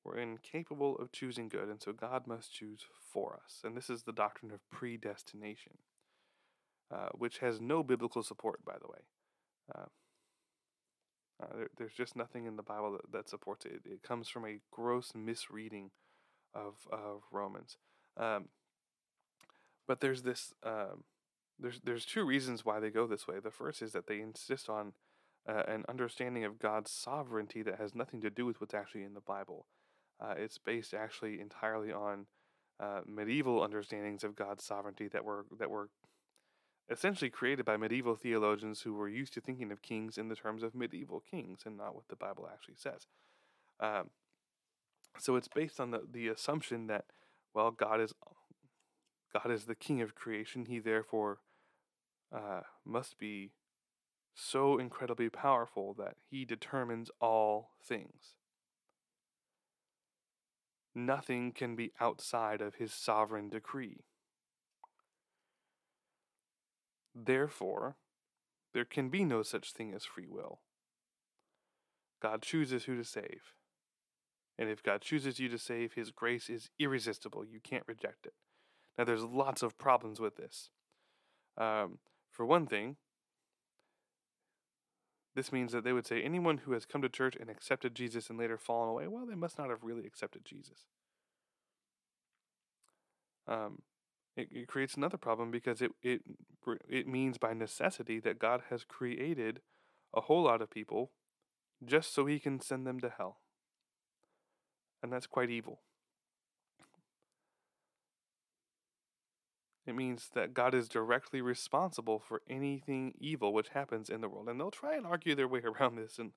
We're 0.04 0.18
incapable 0.18 0.96
of 0.96 1.12
choosing 1.12 1.48
good, 1.48 1.68
and 1.68 1.80
so 1.80 1.92
God 1.92 2.26
must 2.26 2.52
choose 2.52 2.80
for 3.12 3.38
us. 3.44 3.60
And 3.62 3.76
this 3.76 3.88
is 3.88 4.02
the 4.02 4.12
doctrine 4.12 4.50
of 4.50 4.60
predestination, 4.70 5.74
uh, 6.92 7.10
which 7.12 7.38
has 7.38 7.60
no 7.60 7.84
biblical 7.84 8.22
support, 8.22 8.64
by 8.64 8.74
the 8.80 8.88
way. 8.88 8.98
Uh, 9.72 9.86
uh, 11.42 11.56
there, 11.56 11.68
there's 11.76 11.92
just 11.92 12.16
nothing 12.16 12.46
in 12.46 12.56
the 12.56 12.62
Bible 12.62 12.92
that, 12.92 13.12
that 13.12 13.28
supports 13.28 13.64
it. 13.64 13.80
it. 13.84 14.02
comes 14.02 14.28
from 14.28 14.44
a 14.44 14.60
gross 14.70 15.12
misreading 15.14 15.90
of, 16.54 16.74
of 16.90 17.22
Romans. 17.30 17.76
Um, 18.16 18.46
but 19.86 20.00
there's 20.00 20.22
this. 20.22 20.54
Um, 20.62 21.04
there's 21.58 21.80
there's 21.84 22.06
two 22.06 22.24
reasons 22.24 22.64
why 22.64 22.80
they 22.80 22.90
go 22.90 23.06
this 23.06 23.26
way. 23.26 23.36
The 23.42 23.50
first 23.50 23.82
is 23.82 23.92
that 23.92 24.06
they 24.06 24.20
insist 24.20 24.68
on 24.68 24.92
uh, 25.48 25.62
an 25.68 25.84
understanding 25.88 26.44
of 26.44 26.58
God's 26.58 26.90
sovereignty 26.90 27.62
that 27.62 27.78
has 27.78 27.94
nothing 27.94 28.20
to 28.22 28.30
do 28.30 28.46
with 28.46 28.60
what's 28.60 28.74
actually 28.74 29.04
in 29.04 29.14
the 29.14 29.20
Bible. 29.20 29.66
Uh, 30.20 30.34
it's 30.36 30.58
based 30.58 30.94
actually 30.94 31.40
entirely 31.40 31.92
on 31.92 32.26
uh, 32.80 33.00
medieval 33.06 33.62
understandings 33.62 34.24
of 34.24 34.36
God's 34.36 34.64
sovereignty 34.64 35.08
that 35.08 35.24
were 35.24 35.46
that 35.58 35.70
were 35.70 35.88
essentially 36.92 37.30
created 37.30 37.64
by 37.64 37.76
medieval 37.76 38.14
theologians 38.14 38.82
who 38.82 38.94
were 38.94 39.08
used 39.08 39.32
to 39.34 39.40
thinking 39.40 39.72
of 39.72 39.82
kings 39.82 40.18
in 40.18 40.28
the 40.28 40.36
terms 40.36 40.62
of 40.62 40.74
medieval 40.74 41.22
kings 41.30 41.62
and 41.64 41.76
not 41.76 41.94
what 41.94 42.08
the 42.08 42.16
Bible 42.16 42.48
actually 42.52 42.76
says. 42.76 43.06
Um, 43.80 44.10
so 45.18 45.36
it's 45.36 45.48
based 45.48 45.80
on 45.80 45.90
the, 45.90 46.02
the 46.10 46.28
assumption 46.28 46.86
that, 46.86 47.06
well, 47.54 47.70
God 47.70 48.00
is 48.00 48.14
God 49.32 49.50
is 49.50 49.64
the 49.64 49.74
king 49.74 50.02
of 50.02 50.14
creation. 50.14 50.66
He 50.66 50.78
therefore 50.78 51.38
uh, 52.34 52.60
must 52.84 53.18
be 53.18 53.52
so 54.34 54.78
incredibly 54.78 55.28
powerful 55.28 55.94
that 55.98 56.16
he 56.30 56.44
determines 56.44 57.10
all 57.20 57.70
things. 57.82 58.36
Nothing 60.94 61.52
can 61.52 61.74
be 61.74 61.92
outside 62.00 62.60
of 62.60 62.74
his 62.74 62.92
sovereign 62.92 63.48
decree. 63.48 64.04
Therefore, 67.14 67.96
there 68.72 68.84
can 68.84 69.08
be 69.08 69.24
no 69.24 69.42
such 69.42 69.72
thing 69.72 69.92
as 69.94 70.04
free 70.04 70.26
will. 70.26 70.60
God 72.20 72.42
chooses 72.42 72.84
who 72.84 72.96
to 72.96 73.04
save. 73.04 73.54
And 74.58 74.68
if 74.68 74.82
God 74.82 75.00
chooses 75.00 75.38
you 75.38 75.48
to 75.48 75.58
save, 75.58 75.94
His 75.94 76.10
grace 76.10 76.48
is 76.48 76.70
irresistible. 76.78 77.44
You 77.44 77.60
can't 77.60 77.84
reject 77.86 78.26
it. 78.26 78.34
Now, 78.96 79.04
there's 79.04 79.24
lots 79.24 79.62
of 79.62 79.78
problems 79.78 80.20
with 80.20 80.36
this. 80.36 80.70
Um, 81.56 81.98
for 82.30 82.46
one 82.46 82.66
thing, 82.66 82.96
this 85.34 85.52
means 85.52 85.72
that 85.72 85.82
they 85.84 85.92
would 85.92 86.06
say 86.06 86.22
anyone 86.22 86.58
who 86.58 86.72
has 86.72 86.84
come 86.84 87.02
to 87.02 87.08
church 87.08 87.36
and 87.40 87.48
accepted 87.48 87.94
Jesus 87.94 88.28
and 88.28 88.38
later 88.38 88.58
fallen 88.58 88.90
away, 88.90 89.06
well, 89.06 89.26
they 89.26 89.34
must 89.34 89.58
not 89.58 89.70
have 89.70 89.82
really 89.82 90.06
accepted 90.06 90.44
Jesus. 90.44 90.86
Um, 93.48 93.82
it, 94.36 94.48
it 94.50 94.68
creates 94.68 94.94
another 94.94 95.18
problem 95.18 95.50
because 95.50 95.82
it, 95.82 95.92
it 96.02 96.22
it 96.88 97.08
means 97.08 97.38
by 97.38 97.52
necessity 97.52 98.20
that 98.20 98.38
God 98.38 98.62
has 98.70 98.84
created 98.84 99.60
a 100.14 100.22
whole 100.22 100.42
lot 100.44 100.62
of 100.62 100.70
people 100.70 101.10
just 101.84 102.14
so 102.14 102.26
he 102.26 102.38
can 102.38 102.60
send 102.60 102.86
them 102.86 103.00
to 103.00 103.12
hell. 103.16 103.38
And 105.02 105.12
that's 105.12 105.26
quite 105.26 105.50
evil. 105.50 105.80
It 109.84 109.96
means 109.96 110.30
that 110.34 110.54
God 110.54 110.74
is 110.74 110.88
directly 110.88 111.40
responsible 111.40 112.20
for 112.20 112.42
anything 112.48 113.14
evil 113.18 113.52
which 113.52 113.70
happens 113.70 114.08
in 114.08 114.20
the 114.20 114.28
world. 114.28 114.48
And 114.48 114.60
they'll 114.60 114.70
try 114.70 114.94
and 114.96 115.04
argue 115.04 115.34
their 115.34 115.48
way 115.48 115.60
around 115.80 115.96
this, 115.96 116.18
and, 116.18 116.32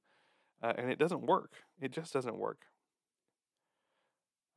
uh, 0.64 0.74
and 0.78 0.90
it 0.90 0.98
doesn't 0.98 1.22
work. 1.28 1.52
It 1.80 1.92
just 1.92 2.12
doesn't 2.12 2.38
work. 2.38 2.66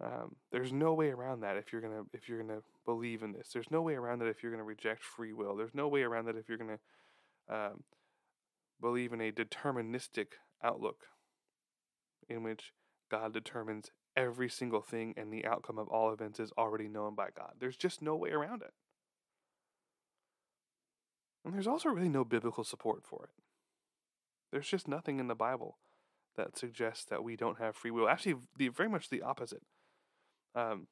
Um, 0.00 0.36
there's 0.52 0.72
no 0.72 0.94
way 0.94 1.10
around 1.10 1.40
that 1.40 1.56
if 1.56 1.72
you're 1.72 1.80
gonna 1.80 2.02
if 2.12 2.28
you're 2.28 2.40
gonna 2.40 2.60
believe 2.84 3.22
in 3.22 3.32
this. 3.32 3.48
There's 3.52 3.70
no 3.70 3.82
way 3.82 3.94
around 3.94 4.20
that 4.20 4.28
if 4.28 4.42
you're 4.42 4.52
gonna 4.52 4.64
reject 4.64 5.02
free 5.02 5.32
will. 5.32 5.56
There's 5.56 5.74
no 5.74 5.88
way 5.88 6.02
around 6.02 6.26
that 6.26 6.36
if 6.36 6.48
you're 6.48 6.58
gonna 6.58 6.78
um, 7.48 7.82
believe 8.80 9.12
in 9.12 9.20
a 9.20 9.32
deterministic 9.32 10.34
outlook, 10.62 11.04
in 12.28 12.42
which 12.42 12.72
God 13.10 13.32
determines 13.32 13.90
every 14.16 14.48
single 14.48 14.82
thing 14.82 15.14
and 15.16 15.32
the 15.32 15.44
outcome 15.44 15.78
of 15.78 15.88
all 15.88 16.12
events 16.12 16.40
is 16.40 16.52
already 16.58 16.88
known 16.88 17.14
by 17.14 17.28
God. 17.36 17.54
There's 17.58 17.76
just 17.76 18.02
no 18.02 18.16
way 18.16 18.30
around 18.30 18.62
it. 18.62 18.72
And 21.44 21.54
there's 21.54 21.66
also 21.66 21.88
really 21.88 22.08
no 22.08 22.24
biblical 22.24 22.64
support 22.64 23.04
for 23.06 23.24
it. 23.24 23.42
There's 24.50 24.68
just 24.68 24.88
nothing 24.88 25.20
in 25.20 25.28
the 25.28 25.34
Bible 25.34 25.78
that 26.36 26.58
suggests 26.58 27.04
that 27.06 27.22
we 27.22 27.36
don't 27.36 27.58
have 27.58 27.76
free 27.76 27.90
will. 27.90 28.08
Actually, 28.08 28.36
the, 28.56 28.68
very 28.68 28.88
much 28.88 29.08
the 29.08 29.22
opposite. 29.22 29.62
Um, 30.54 30.88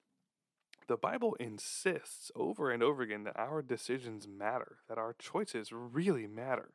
the 0.88 0.96
Bible 0.96 1.36
insists 1.40 2.30
over 2.36 2.70
and 2.70 2.82
over 2.82 3.02
again 3.02 3.24
that 3.24 3.36
our 3.36 3.62
decisions 3.62 4.28
matter, 4.28 4.78
that 4.88 4.98
our 4.98 5.14
choices 5.18 5.72
really 5.72 6.26
matter. 6.26 6.70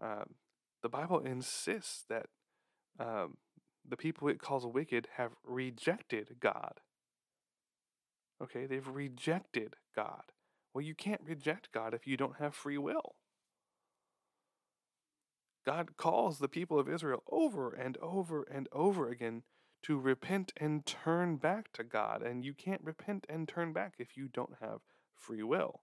Um, 0.00 0.34
the 0.82 0.88
Bible 0.88 1.18
insists 1.20 2.04
that 2.08 2.26
um, 3.00 3.38
the 3.88 3.96
people 3.96 4.28
it 4.28 4.40
calls 4.40 4.66
wicked 4.66 5.08
have 5.16 5.32
rejected 5.44 6.36
God. 6.40 6.80
Okay, 8.42 8.66
they've 8.66 8.86
rejected 8.86 9.76
God. 9.94 10.32
Well, 10.74 10.82
you 10.82 10.94
can't 10.94 11.20
reject 11.24 11.72
God 11.72 11.94
if 11.94 12.06
you 12.06 12.16
don't 12.16 12.38
have 12.38 12.54
free 12.54 12.78
will. 12.78 13.14
God 15.64 15.96
calls 15.96 16.38
the 16.38 16.48
people 16.48 16.78
of 16.78 16.88
Israel 16.88 17.22
over 17.30 17.72
and 17.72 17.96
over 17.98 18.42
and 18.42 18.68
over 18.72 19.08
again 19.08 19.42
to 19.82 19.98
repent 19.98 20.52
and 20.56 20.86
turn 20.86 21.36
back 21.36 21.72
to 21.72 21.84
God. 21.84 22.22
And 22.22 22.44
you 22.44 22.54
can't 22.54 22.82
repent 22.84 23.26
and 23.28 23.48
turn 23.48 23.72
back 23.72 23.94
if 23.98 24.16
you 24.16 24.28
don't 24.32 24.54
have 24.60 24.80
free 25.14 25.42
will. 25.42 25.82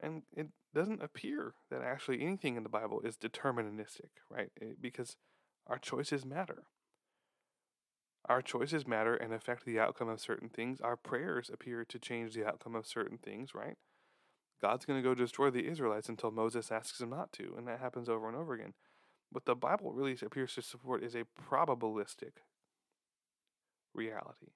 And 0.00 0.22
it 0.36 0.48
doesn't 0.74 1.02
appear 1.02 1.54
that 1.70 1.80
actually 1.82 2.20
anything 2.20 2.56
in 2.56 2.62
the 2.62 2.68
Bible 2.68 3.00
is 3.00 3.16
deterministic, 3.16 4.10
right? 4.30 4.50
It, 4.60 4.64
eh, 4.64 4.74
because 4.80 5.16
our 5.66 5.78
choices 5.78 6.26
matter. 6.26 6.64
Our 8.26 8.42
choices 8.42 8.86
matter 8.86 9.14
and 9.14 9.32
affect 9.32 9.64
the 9.64 9.78
outcome 9.78 10.08
of 10.08 10.20
certain 10.20 10.48
things. 10.48 10.80
Our 10.80 10.96
prayers 10.96 11.50
appear 11.52 11.84
to 11.86 11.98
change 11.98 12.34
the 12.34 12.46
outcome 12.46 12.74
of 12.74 12.86
certain 12.86 13.18
things, 13.18 13.54
right? 13.54 13.76
God's 14.60 14.86
going 14.86 15.02
to 15.02 15.06
go 15.06 15.14
destroy 15.14 15.50
the 15.50 15.66
Israelites 15.68 16.08
until 16.08 16.30
Moses 16.30 16.72
asks 16.72 17.00
him 17.00 17.10
not 17.10 17.32
to, 17.32 17.54
and 17.56 17.68
that 17.68 17.80
happens 17.80 18.08
over 18.08 18.28
and 18.28 18.36
over 18.36 18.54
again. 18.54 18.72
What 19.34 19.46
the 19.46 19.56
Bible 19.56 19.92
really 19.92 20.16
appears 20.24 20.54
to 20.54 20.62
support 20.62 21.02
is 21.02 21.16
a 21.16 21.24
probabilistic 21.50 22.44
reality, 23.92 24.52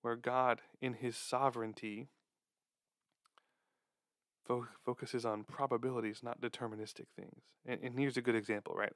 where 0.00 0.14
God, 0.14 0.60
in 0.80 0.94
his 0.94 1.16
sovereignty, 1.16 2.06
fo- 4.46 4.68
focuses 4.84 5.24
on 5.24 5.42
probabilities, 5.42 6.20
not 6.22 6.40
deterministic 6.40 7.06
things. 7.16 7.42
And, 7.66 7.80
and 7.82 7.98
here's 7.98 8.16
a 8.16 8.22
good 8.22 8.36
example, 8.36 8.76
right? 8.76 8.92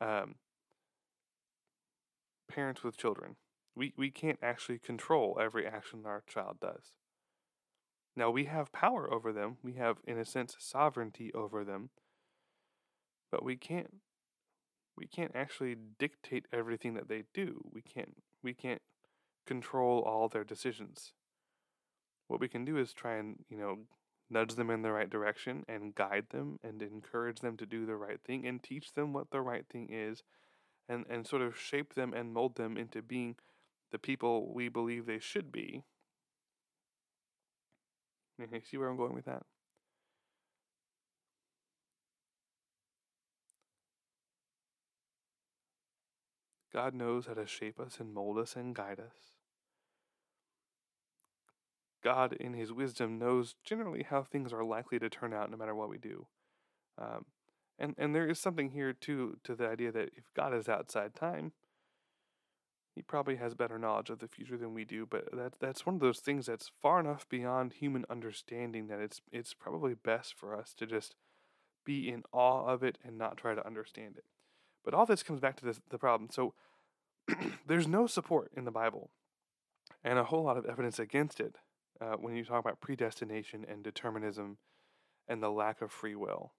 Um, 0.00 0.36
parents 2.48 2.84
with 2.84 2.96
children. 2.96 3.34
We, 3.74 3.94
we 3.96 4.12
can't 4.12 4.38
actually 4.40 4.78
control 4.78 5.40
every 5.42 5.66
action 5.66 6.02
our 6.06 6.22
child 6.28 6.58
does. 6.60 6.92
Now, 8.14 8.30
we 8.30 8.44
have 8.44 8.70
power 8.70 9.12
over 9.12 9.32
them, 9.32 9.56
we 9.60 9.72
have, 9.72 9.96
in 10.06 10.18
a 10.18 10.24
sense, 10.24 10.54
sovereignty 10.60 11.32
over 11.34 11.64
them 11.64 11.90
but 13.34 13.44
we 13.44 13.56
can't 13.56 13.90
we 14.96 15.06
can't 15.06 15.32
actually 15.34 15.76
dictate 15.98 16.46
everything 16.52 16.94
that 16.94 17.08
they 17.08 17.24
do. 17.32 17.60
We 17.72 17.82
can't 17.82 18.14
we 18.42 18.54
can't 18.54 18.82
control 19.46 20.00
all 20.00 20.28
their 20.28 20.44
decisions. 20.44 21.12
What 22.28 22.40
we 22.40 22.48
can 22.48 22.64
do 22.64 22.78
is 22.78 22.92
try 22.92 23.16
and, 23.16 23.36
you 23.48 23.58
know, 23.58 23.78
nudge 24.30 24.54
them 24.54 24.70
in 24.70 24.82
the 24.82 24.92
right 24.92 25.10
direction 25.10 25.64
and 25.68 25.94
guide 25.94 26.26
them 26.30 26.58
and 26.62 26.80
encourage 26.82 27.40
them 27.40 27.56
to 27.58 27.66
do 27.66 27.84
the 27.84 27.96
right 27.96 28.20
thing 28.24 28.46
and 28.46 28.62
teach 28.62 28.94
them 28.94 29.12
what 29.12 29.30
the 29.30 29.40
right 29.40 29.66
thing 29.70 29.88
is 29.90 30.22
and, 30.88 31.04
and 31.10 31.26
sort 31.26 31.42
of 31.42 31.58
shape 31.58 31.94
them 31.94 32.14
and 32.14 32.32
mold 32.32 32.56
them 32.56 32.76
into 32.76 33.02
being 33.02 33.36
the 33.92 33.98
people 33.98 34.52
we 34.52 34.68
believe 34.68 35.06
they 35.06 35.20
should 35.20 35.52
be. 35.52 35.84
You 38.36 38.60
see 38.68 38.76
where 38.78 38.88
I'm 38.88 38.96
going 38.96 39.14
with 39.14 39.26
that? 39.26 39.44
God 46.74 46.92
knows 46.92 47.26
how 47.26 47.34
to 47.34 47.46
shape 47.46 47.78
us 47.78 47.98
and 48.00 48.12
mold 48.12 48.36
us 48.36 48.56
and 48.56 48.74
guide 48.74 48.98
us. 48.98 49.36
God, 52.02 52.32
in 52.32 52.52
His 52.52 52.72
wisdom, 52.72 53.16
knows 53.16 53.54
generally 53.64 54.02
how 54.02 54.24
things 54.24 54.52
are 54.52 54.64
likely 54.64 54.98
to 54.98 55.08
turn 55.08 55.32
out 55.32 55.50
no 55.50 55.56
matter 55.56 55.74
what 55.74 55.88
we 55.88 55.98
do. 55.98 56.26
Um, 56.98 57.26
and 57.78 57.94
and 57.96 58.14
there 58.14 58.28
is 58.28 58.40
something 58.40 58.70
here 58.70 58.92
too 58.92 59.38
to 59.44 59.54
the 59.54 59.68
idea 59.68 59.92
that 59.92 60.10
if 60.16 60.34
God 60.34 60.52
is 60.52 60.68
outside 60.68 61.14
time, 61.14 61.52
He 62.94 63.02
probably 63.02 63.36
has 63.36 63.54
better 63.54 63.78
knowledge 63.78 64.10
of 64.10 64.18
the 64.18 64.28
future 64.28 64.58
than 64.58 64.74
we 64.74 64.84
do. 64.84 65.06
But 65.08 65.28
that 65.32 65.54
that's 65.60 65.86
one 65.86 65.94
of 65.94 66.00
those 66.00 66.18
things 66.18 66.46
that's 66.46 66.72
far 66.82 66.98
enough 66.98 67.28
beyond 67.28 67.74
human 67.74 68.04
understanding 68.10 68.88
that 68.88 68.98
it's 68.98 69.20
it's 69.30 69.54
probably 69.54 69.94
best 69.94 70.34
for 70.36 70.56
us 70.56 70.74
to 70.74 70.86
just 70.86 71.14
be 71.84 72.08
in 72.08 72.24
awe 72.32 72.66
of 72.66 72.82
it 72.82 72.98
and 73.04 73.16
not 73.16 73.36
try 73.36 73.54
to 73.54 73.66
understand 73.66 74.16
it. 74.16 74.24
But 74.84 74.94
all 74.94 75.06
this 75.06 75.22
comes 75.22 75.40
back 75.40 75.56
to 75.56 75.64
this, 75.64 75.80
the 75.90 75.98
problem. 75.98 76.30
So 76.30 76.54
there's 77.66 77.88
no 77.88 78.06
support 78.06 78.50
in 78.56 78.64
the 78.64 78.70
Bible 78.70 79.10
and 80.02 80.18
a 80.18 80.24
whole 80.24 80.44
lot 80.44 80.56
of 80.56 80.66
evidence 80.66 80.98
against 80.98 81.40
it 81.40 81.56
uh, 82.00 82.14
when 82.14 82.36
you 82.36 82.44
talk 82.44 82.60
about 82.60 82.80
predestination 82.80 83.64
and 83.68 83.82
determinism 83.82 84.58
and 85.26 85.42
the 85.42 85.50
lack 85.50 85.80
of 85.80 85.90
free 85.90 86.14
will. 86.14 86.52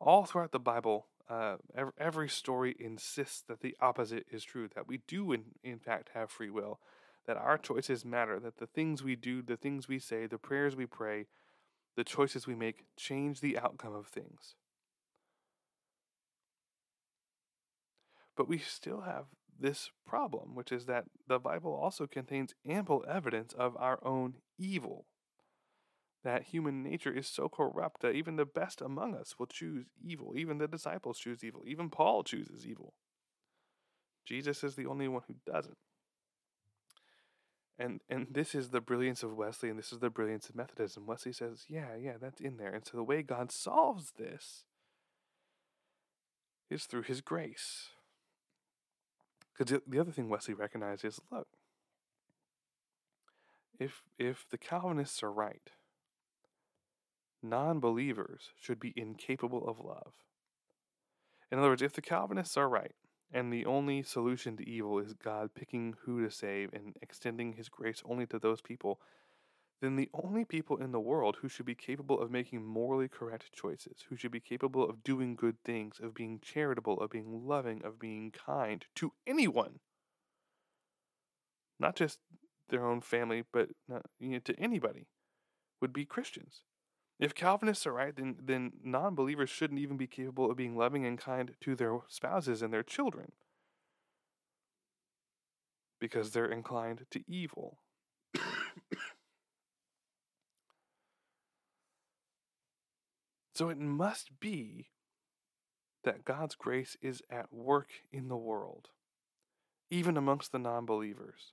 All 0.00 0.24
throughout 0.24 0.52
the 0.52 0.58
Bible, 0.58 1.06
uh, 1.30 1.56
every, 1.98 2.28
story 2.28 2.76
insists 2.78 3.42
that 3.48 3.60
the 3.60 3.74
opposite 3.80 4.26
is 4.30 4.44
true, 4.44 4.68
that 4.74 4.86
we 4.86 5.00
do, 5.08 5.32
in, 5.32 5.44
in 5.62 5.78
fact, 5.78 6.10
have 6.12 6.30
free 6.30 6.50
will, 6.50 6.80
that 7.26 7.38
our 7.38 7.56
choices 7.56 8.04
matter, 8.04 8.38
that 8.38 8.58
the 8.58 8.66
things 8.66 9.02
we 9.02 9.16
do, 9.16 9.40
the 9.40 9.56
things 9.56 9.88
we 9.88 9.98
say, 9.98 10.26
the 10.26 10.36
prayers 10.36 10.76
we 10.76 10.84
pray, 10.84 11.26
the 11.96 12.04
choices 12.04 12.46
we 12.46 12.54
make 12.54 12.84
change 12.96 13.40
the 13.40 13.56
outcome 13.56 13.94
of 13.94 14.08
things. 14.08 14.56
But 18.36 18.48
we 18.48 18.58
still 18.58 19.02
have 19.02 19.26
this 19.58 19.90
problem, 20.06 20.54
which 20.54 20.72
is 20.72 20.86
that 20.86 21.04
the 21.28 21.38
Bible 21.38 21.72
also 21.72 22.06
contains 22.06 22.54
ample 22.66 23.04
evidence 23.08 23.52
of 23.52 23.76
our 23.76 23.98
own 24.04 24.34
evil. 24.58 25.06
That 26.24 26.44
human 26.44 26.82
nature 26.82 27.12
is 27.12 27.28
so 27.28 27.48
corrupt 27.48 28.00
that 28.00 28.14
even 28.14 28.36
the 28.36 28.46
best 28.46 28.80
among 28.80 29.14
us 29.14 29.34
will 29.38 29.46
choose 29.46 29.86
evil. 30.02 30.34
Even 30.36 30.58
the 30.58 30.66
disciples 30.66 31.18
choose 31.18 31.44
evil. 31.44 31.62
Even 31.66 31.90
Paul 31.90 32.24
chooses 32.24 32.66
evil. 32.66 32.94
Jesus 34.24 34.64
is 34.64 34.74
the 34.74 34.86
only 34.86 35.06
one 35.06 35.22
who 35.28 35.34
doesn't. 35.46 35.76
And 37.78 38.00
and 38.08 38.28
this 38.30 38.54
is 38.54 38.70
the 38.70 38.80
brilliance 38.80 39.22
of 39.22 39.34
Wesley 39.34 39.68
and 39.68 39.78
this 39.78 39.92
is 39.92 39.98
the 39.98 40.08
brilliance 40.08 40.48
of 40.48 40.54
Methodism. 40.54 41.06
Wesley 41.06 41.32
says, 41.32 41.66
"Yeah, 41.68 41.96
yeah, 41.96 42.16
that's 42.20 42.40
in 42.40 42.56
there." 42.56 42.72
And 42.72 42.86
so 42.86 42.96
the 42.96 43.02
way 43.02 43.22
God 43.22 43.50
solves 43.50 44.12
this 44.12 44.64
is 46.70 46.86
through 46.86 47.02
his 47.02 47.20
grace. 47.20 47.90
Because 49.56 49.80
the 49.86 50.00
other 50.00 50.10
thing 50.10 50.28
Wesley 50.28 50.54
recognized 50.54 51.04
is 51.04 51.20
look, 51.30 51.46
if, 53.78 54.02
if 54.18 54.46
the 54.50 54.58
Calvinists 54.58 55.22
are 55.22 55.32
right, 55.32 55.70
non 57.42 57.80
believers 57.80 58.50
should 58.60 58.80
be 58.80 58.92
incapable 58.96 59.66
of 59.68 59.78
love. 59.78 60.14
In 61.52 61.58
other 61.58 61.68
words, 61.68 61.82
if 61.82 61.92
the 61.92 62.02
Calvinists 62.02 62.56
are 62.56 62.68
right, 62.68 62.94
and 63.32 63.52
the 63.52 63.66
only 63.66 64.02
solution 64.02 64.56
to 64.56 64.68
evil 64.68 64.98
is 64.98 65.12
God 65.12 65.50
picking 65.54 65.94
who 66.04 66.22
to 66.24 66.30
save 66.30 66.72
and 66.72 66.96
extending 67.02 67.54
his 67.54 67.68
grace 67.68 68.02
only 68.04 68.26
to 68.26 68.38
those 68.38 68.60
people 68.60 69.00
then 69.80 69.96
the 69.96 70.10
only 70.14 70.44
people 70.44 70.76
in 70.78 70.92
the 70.92 71.00
world 71.00 71.36
who 71.40 71.48
should 71.48 71.66
be 71.66 71.74
capable 71.74 72.20
of 72.20 72.30
making 72.30 72.64
morally 72.64 73.08
correct 73.08 73.52
choices, 73.52 74.04
who 74.08 74.16
should 74.16 74.30
be 74.30 74.40
capable 74.40 74.88
of 74.88 75.04
doing 75.04 75.34
good 75.34 75.56
things, 75.64 76.00
of 76.02 76.14
being 76.14 76.40
charitable, 76.40 77.00
of 77.00 77.10
being 77.10 77.46
loving, 77.46 77.84
of 77.84 77.98
being 77.98 78.30
kind 78.30 78.84
to 78.94 79.12
anyone, 79.26 79.80
not 81.78 81.96
just 81.96 82.20
their 82.68 82.86
own 82.86 83.00
family, 83.00 83.44
but 83.52 83.70
not, 83.88 84.06
you 84.18 84.30
know, 84.30 84.38
to 84.38 84.58
anybody, 84.58 85.06
would 85.80 85.92
be 85.92 86.04
Christians. 86.04 86.62
If 87.20 87.34
Calvinists 87.34 87.86
are 87.86 87.92
right, 87.92 88.14
then, 88.14 88.36
then 88.42 88.72
non 88.82 89.14
believers 89.14 89.50
shouldn't 89.50 89.80
even 89.80 89.96
be 89.96 90.06
capable 90.06 90.50
of 90.50 90.56
being 90.56 90.76
loving 90.76 91.06
and 91.06 91.18
kind 91.18 91.52
to 91.60 91.76
their 91.76 91.98
spouses 92.08 92.62
and 92.62 92.72
their 92.72 92.82
children 92.82 93.32
because 96.00 96.32
they're 96.32 96.50
inclined 96.50 97.06
to 97.10 97.22
evil. 97.26 97.78
So 103.54 103.68
it 103.68 103.78
must 103.78 104.40
be 104.40 104.88
that 106.02 106.24
God's 106.24 106.56
grace 106.56 106.96
is 107.00 107.22
at 107.30 107.52
work 107.52 107.88
in 108.12 108.28
the 108.28 108.36
world, 108.36 108.88
even 109.90 110.16
amongst 110.16 110.52
the 110.52 110.58
non 110.58 110.84
believers, 110.84 111.52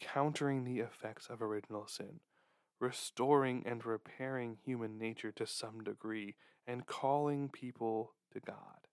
countering 0.00 0.64
the 0.64 0.80
effects 0.80 1.28
of 1.28 1.40
original 1.40 1.86
sin, 1.86 2.20
restoring 2.80 3.62
and 3.64 3.86
repairing 3.86 4.58
human 4.64 4.98
nature 4.98 5.32
to 5.32 5.46
some 5.46 5.82
degree, 5.82 6.34
and 6.66 6.86
calling 6.86 7.48
people 7.48 8.14
to 8.32 8.40
God. 8.40 8.88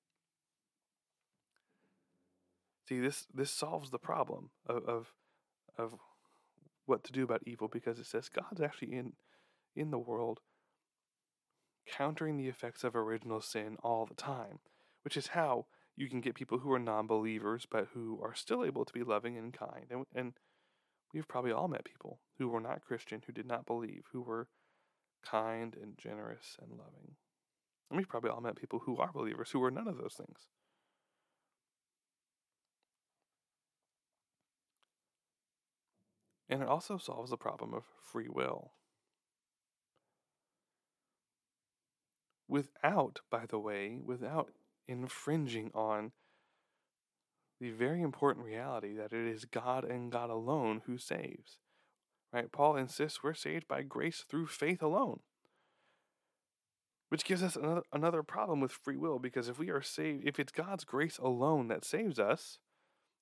See, 2.88 3.00
this, 3.00 3.26
this 3.34 3.50
solves 3.50 3.90
the 3.90 3.98
problem 3.98 4.52
of, 4.68 4.86
of, 4.86 5.08
of 5.76 5.96
what 6.86 7.04
to 7.06 7.12
do 7.12 7.24
about 7.24 7.42
evil 7.48 7.68
because 7.68 7.98
it 7.98 8.06
says 8.06 8.30
God's 8.30 8.62
actually 8.62 8.94
in, 8.94 9.14
in 9.76 9.90
the 9.90 9.98
world 9.98 10.40
countering 11.86 12.38
the 12.38 12.48
effects 12.48 12.84
of 12.84 12.96
original 12.96 13.42
sin 13.42 13.78
all 13.84 14.06
the 14.06 14.16
time, 14.16 14.60
which 15.04 15.18
is 15.18 15.28
how 15.28 15.66
you 15.96 16.10
can 16.10 16.22
get 16.22 16.36
people 16.36 16.60
who 16.60 16.72
are 16.74 16.80
non 16.80 17.08
believers 17.08 17.66
but 17.70 17.88
who 17.94 18.20
are 18.22 18.34
still 18.34 18.66
able 18.66 18.86
to 18.86 18.94
be 18.94 19.04
loving 19.04 19.38
and 19.38 19.54
kind. 19.54 19.86
And, 19.90 20.06
and 20.14 20.34
we've 21.14 21.28
probably 21.28 21.52
all 21.52 21.68
met 21.68 21.86
people 21.86 22.20
who 22.38 22.50
were 22.50 22.60
not 22.60 22.82
Christian, 22.82 23.22
who 23.26 23.34
did 23.34 23.46
not 23.46 23.66
believe, 23.66 24.04
who 24.12 24.22
were 24.22 24.48
kind 25.24 25.76
and 25.82 25.98
generous 25.98 26.58
and 26.62 26.72
loving. 26.72 27.16
And 27.90 27.98
we've 27.98 28.10
probably 28.10 28.32
all 28.32 28.42
met 28.42 28.56
people 28.56 28.80
who 28.86 28.98
are 28.98 29.12
believers 29.14 29.52
who 29.52 29.60
were 29.60 29.72
none 29.72 29.88
of 29.88 29.98
those 29.98 30.16
things. 30.16 30.50
And 36.50 36.62
it 36.62 36.68
also 36.68 36.98
solves 36.98 37.32
the 37.32 37.38
problem 37.38 37.74
of 37.74 37.84
free 38.12 38.30
will. 38.30 38.72
Without, 42.48 43.22
by 43.30 43.46
the 43.48 43.60
way, 43.60 44.00
without 44.04 44.52
infringing 44.88 45.72
on 45.74 46.12
the 47.60 47.72
very 47.72 48.02
important 48.02 48.46
reality 48.46 48.94
that 48.96 49.14
it 49.14 49.28
is 49.28 49.46
God 49.46 49.84
and 49.84 50.12
God 50.12 50.30
alone 50.30 50.82
who 50.86 50.98
saves. 50.98 51.60
Right? 52.34 52.52
Paul 52.52 52.76
insists 52.76 53.24
we're 53.24 53.34
saved 53.34 53.68
by 53.68 53.82
grace 53.82 54.26
through 54.30 54.48
faith 54.48 54.82
alone. 54.82 55.22
Which 57.10 57.24
gives 57.24 57.42
us 57.42 57.56
another, 57.56 57.84
another 57.94 58.24
problem 58.24 58.60
with 58.60 58.72
free 58.72 58.98
will 58.98 59.20
because 59.20 59.48
if 59.48 59.58
we 59.58 59.70
are 59.70 59.82
saved, 59.82 60.28
if 60.28 60.40
it's 60.40 60.52
God's 60.52 60.84
grace 60.84 61.18
alone 61.18 61.70
that 61.70 61.86
saves 61.86 62.20
us, 62.20 62.60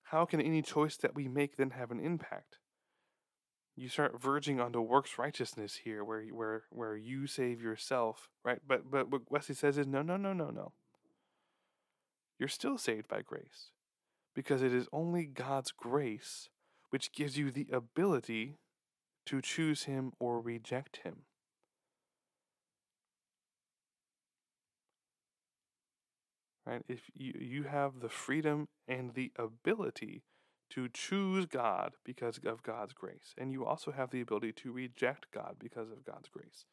how 0.06 0.26
can 0.26 0.42
any 0.42 0.62
choice 0.62 0.98
that 0.98 1.16
we 1.16 1.28
make 1.28 1.58
then 1.58 1.72
have 1.72 1.92
an 1.92 2.00
impact? 2.00 2.58
You 3.76 3.90
start 3.90 4.22
verging 4.22 4.60
onto 4.60 4.80
works 4.82 5.18
righteousness 5.18 5.82
here, 5.84 6.04
where 6.04 6.24
where 6.26 6.64
where 6.70 6.96
you 6.96 7.26
save 7.28 7.62
yourself, 7.62 8.30
right? 8.44 8.60
But 8.66 8.90
but 8.92 9.10
what 9.10 9.32
Wesley 9.32 9.56
says 9.56 9.78
is 9.78 9.88
no, 9.88 10.02
no, 10.02 10.18
no, 10.18 10.34
no, 10.34 10.50
no. 10.50 10.74
You're 12.40 12.50
still 12.50 12.78
saved 12.78 13.08
by 13.08 13.22
grace, 13.22 13.72
because 14.36 14.62
it 14.62 14.74
is 14.74 14.88
only 14.92 15.26
God's 15.26 15.72
grace 15.72 16.50
which 16.90 17.12
gives 17.12 17.38
you 17.38 17.50
the 17.50 17.68
ability 17.72 18.60
to 19.26 19.42
choose 19.42 19.84
Him 19.84 20.12
or 20.20 20.40
reject 20.40 20.98
Him. 20.98 21.24
Right? 26.66 26.84
If 26.88 27.02
you 27.16 27.34
you 27.40 27.64
have 27.64 28.00
the 28.00 28.10
freedom 28.10 28.68
and 28.88 29.16
the 29.16 29.32
ability 29.38 30.24
to 30.74 30.90
choose 30.90 31.46
God 31.46 31.94
because 32.04 32.40
of 32.44 32.64
God's 32.64 32.94
grace. 32.94 33.36
And 33.38 33.52
you 33.52 33.66
also 33.66 33.92
have 33.92 34.10
the 34.10 34.22
ability 34.22 34.54
to 34.54 34.72
reject 34.72 35.28
God 35.32 35.58
because 35.60 35.92
of 35.92 36.06
God's 36.06 36.30
grace. 36.30 36.66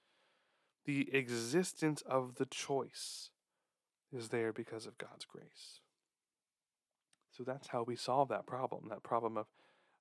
The 0.86 1.14
existence 1.14 2.02
of 2.06 2.36
the 2.36 2.46
choice 2.46 3.30
is 4.12 4.30
there 4.30 4.52
because 4.52 4.86
of 4.86 4.96
God's 4.96 5.26
grace. 5.26 5.80
So 7.30 7.44
that's 7.44 7.68
how 7.68 7.82
we 7.82 7.94
solve 7.94 8.28
that 8.28 8.46
problem, 8.46 8.86
that 8.88 9.02
problem 9.02 9.36
of, 9.36 9.46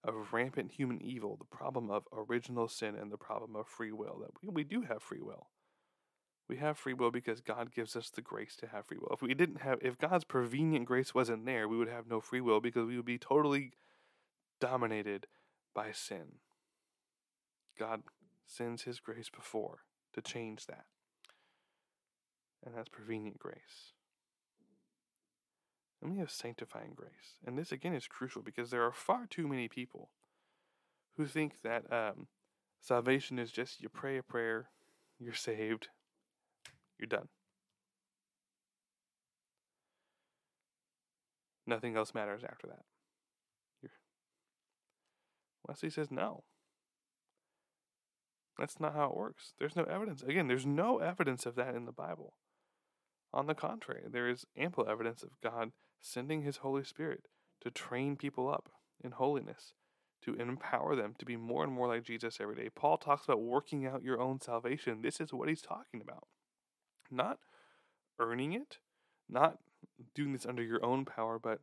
of 0.03 0.33
rampant 0.33 0.71
human 0.71 1.01
evil, 1.01 1.37
the 1.37 1.57
problem 1.57 1.91
of 1.91 2.03
original 2.13 2.67
sin, 2.67 2.95
and 2.95 3.11
the 3.11 3.17
problem 3.17 3.55
of 3.55 3.67
free 3.67 3.91
will. 3.91 4.19
That 4.21 4.31
we, 4.41 4.49
we 4.49 4.63
do 4.63 4.81
have 4.83 5.03
free 5.03 5.21
will. 5.21 5.47
We 6.47 6.57
have 6.57 6.77
free 6.77 6.93
will 6.93 7.11
because 7.11 7.41
God 7.41 7.71
gives 7.75 7.95
us 7.95 8.09
the 8.09 8.21
grace 8.21 8.55
to 8.57 8.67
have 8.67 8.87
free 8.87 8.97
will. 8.99 9.11
If 9.13 9.21
we 9.21 9.35
didn't 9.35 9.61
have, 9.61 9.77
if 9.81 9.99
God's 9.99 10.23
prevenient 10.23 10.85
grace 10.85 11.13
wasn't 11.13 11.45
there, 11.45 11.67
we 11.67 11.77
would 11.77 11.89
have 11.89 12.07
no 12.07 12.19
free 12.19 12.41
will 12.41 12.59
because 12.59 12.87
we 12.87 12.95
would 12.95 13.05
be 13.05 13.19
totally 13.19 13.73
dominated 14.59 15.27
by 15.73 15.91
sin. 15.91 16.39
God 17.77 18.03
sends 18.45 18.83
His 18.83 18.99
grace 18.99 19.29
before 19.29 19.79
to 20.13 20.21
change 20.21 20.65
that. 20.65 20.85
And 22.65 22.75
that's 22.75 22.89
prevenient 22.89 23.39
grace. 23.39 23.93
And 26.01 26.11
we 26.11 26.19
have 26.19 26.31
sanctifying 26.31 26.93
grace. 26.95 27.37
And 27.45 27.57
this, 27.57 27.71
again, 27.71 27.93
is 27.93 28.07
crucial 28.07 28.41
because 28.41 28.69
there 28.69 28.83
are 28.83 28.91
far 28.91 29.25
too 29.29 29.47
many 29.47 29.67
people 29.67 30.09
who 31.17 31.25
think 31.25 31.61
that 31.61 31.91
um, 31.91 32.27
salvation 32.79 33.37
is 33.39 33.51
just 33.51 33.81
you 33.81 33.89
pray 33.89 34.17
a 34.17 34.23
prayer, 34.23 34.69
you're 35.19 35.33
saved, 35.33 35.89
you're 36.97 37.07
done. 37.07 37.27
Nothing 41.67 41.95
else 41.95 42.13
matters 42.13 42.41
after 42.43 42.67
that. 42.67 42.85
You're... 45.81 45.91
Says 45.91 46.11
no. 46.11 46.43
That's 48.57 48.79
not 48.79 48.93
how 48.93 49.05
it 49.09 49.15
works. 49.15 49.53
There's 49.57 49.75
no 49.75 49.83
evidence. 49.83 50.21
Again, 50.21 50.47
there's 50.47 50.65
no 50.65 50.97
evidence 50.97 51.45
of 51.45 51.55
that 51.55 51.75
in 51.75 51.85
the 51.85 51.91
Bible. 51.91 52.33
On 53.33 53.47
the 53.47 53.55
contrary, 53.55 54.03
there 54.11 54.27
is 54.27 54.45
ample 54.57 54.87
evidence 54.89 55.23
of 55.23 55.39
God 55.41 55.71
sending 56.01 56.41
His 56.41 56.57
Holy 56.57 56.83
Spirit 56.83 57.27
to 57.61 57.71
train 57.71 58.15
people 58.15 58.49
up 58.49 58.69
in 59.01 59.11
holiness, 59.11 59.73
to 60.23 60.33
empower 60.33 60.95
them 60.95 61.13
to 61.19 61.25
be 61.25 61.37
more 61.37 61.63
and 61.63 61.71
more 61.71 61.87
like 61.87 62.03
Jesus 62.03 62.39
every 62.41 62.55
day. 62.55 62.69
Paul 62.73 62.97
talks 62.97 63.25
about 63.25 63.41
working 63.41 63.85
out 63.85 64.03
your 64.03 64.19
own 64.19 64.41
salvation. 64.41 65.01
This 65.01 65.21
is 65.21 65.33
what 65.33 65.47
he's 65.47 65.61
talking 65.61 66.01
about. 66.01 66.27
Not 67.09 67.39
earning 68.19 68.53
it, 68.53 68.79
not 69.29 69.59
doing 70.13 70.33
this 70.33 70.45
under 70.45 70.63
your 70.63 70.83
own 70.83 71.05
power, 71.05 71.39
but 71.39 71.59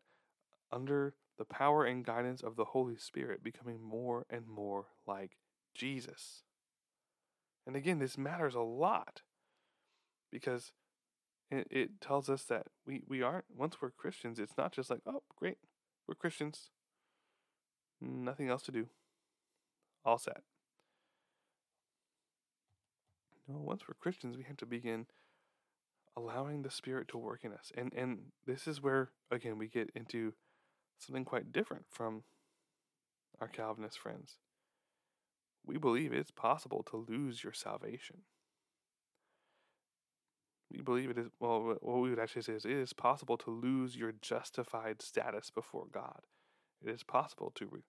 under 0.73 1.15
the 1.39 1.45
power 1.45 1.85
and 1.85 2.05
guidance 2.05 2.43
of 2.43 2.57
the 2.57 2.67
Holy 2.67 2.97
Spirit, 2.97 3.43
becoming 3.43 3.83
more 3.83 4.27
and 4.31 4.47
more 4.47 4.87
like 5.07 5.37
Jesus. 5.75 6.43
And 7.67 7.77
again, 7.77 7.99
this 7.99 8.17
matters 8.17 8.55
a 8.55 8.61
lot 8.61 9.23
because 10.31 10.73
it, 11.51 11.67
it 11.71 12.01
tells 12.01 12.29
us 12.29 12.45
that 12.45 12.69
we, 12.87 13.03
we 13.07 13.23
aren't, 13.23 13.45
once 13.55 13.77
we're 13.81 13.91
Christians, 13.91 14.39
it's 14.39 14.57
not 14.57 14.73
just 14.73 14.91
like, 14.91 15.01
oh, 15.07 15.23
great, 15.37 15.59
we're 16.07 16.15
Christians. 16.15 16.71
Nothing 18.01 18.49
else 18.49 18.63
to 18.65 18.73
do. 18.73 18.87
All 20.05 20.19
set. 20.19 20.43
No, 23.49 23.59
once 23.59 23.83
we're 23.89 23.95
Christians, 23.95 24.37
we 24.37 24.45
have 24.45 24.57
to 24.59 24.67
begin 24.67 25.07
allowing 26.17 26.63
the 26.63 26.71
Spirit 26.71 27.09
to 27.09 27.19
work 27.19 27.41
in 27.45 27.53
us. 27.53 27.71
And 27.77 27.93
and 27.95 28.19
this 28.47 28.67
is 28.67 28.83
where 28.83 29.11
again 29.31 29.59
we 29.59 29.69
get 29.69 29.91
into 29.95 30.33
something 30.99 31.25
quite 31.25 31.53
different 31.53 31.85
from 31.91 32.23
our 33.41 33.49
Calvinist 33.49 33.99
friends. 33.99 34.37
We 35.65 35.79
believe 35.79 36.13
it's 36.13 36.31
possible 36.31 36.85
to 36.91 37.07
lose 37.09 37.43
your 37.43 37.53
salvation. 37.53 38.19
We 40.71 40.83
believe 40.83 41.11
it 41.11 41.19
is 41.19 41.29
well 41.41 41.77
what 41.81 42.01
we 42.01 42.11
would 42.11 42.19
actually 42.19 42.43
say 42.43 42.55
is 42.55 42.65
it 42.65 42.73
is 42.73 42.93
possible 42.93 43.37
to 43.39 43.51
lose 43.51 43.97
your 43.97 44.13
justified 44.21 45.01
status 45.01 45.51
before 45.51 45.87
God. 45.93 46.21
It 46.85 46.91
is 46.91 47.03
possible 47.03 47.53
to 47.57 47.83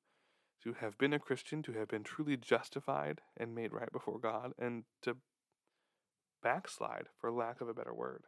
to 0.64 0.74
have 0.74 0.98
been 0.98 1.14
a 1.14 1.20
Christian, 1.20 1.62
to 1.64 1.74
have 1.74 1.88
been 1.88 2.04
truly 2.04 2.36
justified 2.36 3.22
and 3.36 3.54
made 3.54 3.74
right 3.74 3.92
before 3.92 4.20
God, 4.20 4.54
and 4.58 4.84
to 5.04 5.18
backslide, 6.42 7.08
for 7.20 7.32
lack 7.32 7.62
of 7.62 7.70
a 7.70 7.74
better 7.74 7.94
word. 7.94 8.26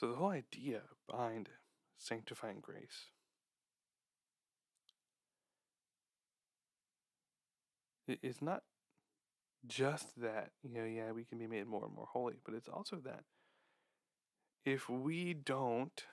So, 0.00 0.06
the 0.06 0.16
whole 0.16 0.30
idea 0.30 0.80
behind 1.06 1.50
sanctifying 1.98 2.60
grace 2.62 3.10
is 8.22 8.40
not 8.40 8.62
just 9.66 10.18
that, 10.22 10.52
you 10.62 10.72
know, 10.72 10.86
yeah, 10.86 11.12
we 11.12 11.24
can 11.24 11.36
be 11.36 11.46
made 11.46 11.66
more 11.66 11.84
and 11.84 11.94
more 11.94 12.08
holy, 12.10 12.36
but 12.46 12.54
it's 12.54 12.66
also 12.66 12.96
that 13.04 13.24
if 14.64 14.88
we 14.88 15.34
don't 15.34 16.04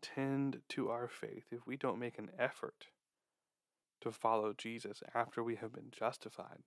tend 0.00 0.62
to 0.70 0.88
our 0.88 1.06
faith, 1.06 1.44
if 1.50 1.66
we 1.66 1.76
don't 1.76 1.98
make 1.98 2.18
an 2.18 2.30
effort 2.38 2.86
to 4.00 4.10
follow 4.10 4.54
Jesus 4.56 5.02
after 5.14 5.44
we 5.44 5.56
have 5.56 5.74
been 5.74 5.90
justified, 5.90 6.62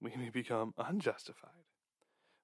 we 0.00 0.12
may 0.16 0.30
become 0.30 0.74
unjustified. 0.76 1.71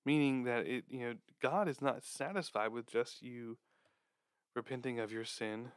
Meaning 0.05 0.45
that 0.45 0.67
it, 0.67 0.85
you 0.89 1.01
know, 1.01 1.15
God 1.43 1.69
is 1.69 1.83
not 1.83 2.05
satisfied 2.05 2.73
with 2.73 2.87
just 2.87 3.23
you 3.23 3.59
repenting 4.55 4.99
of 4.99 5.13
your 5.13 5.25
sin, 5.25 5.69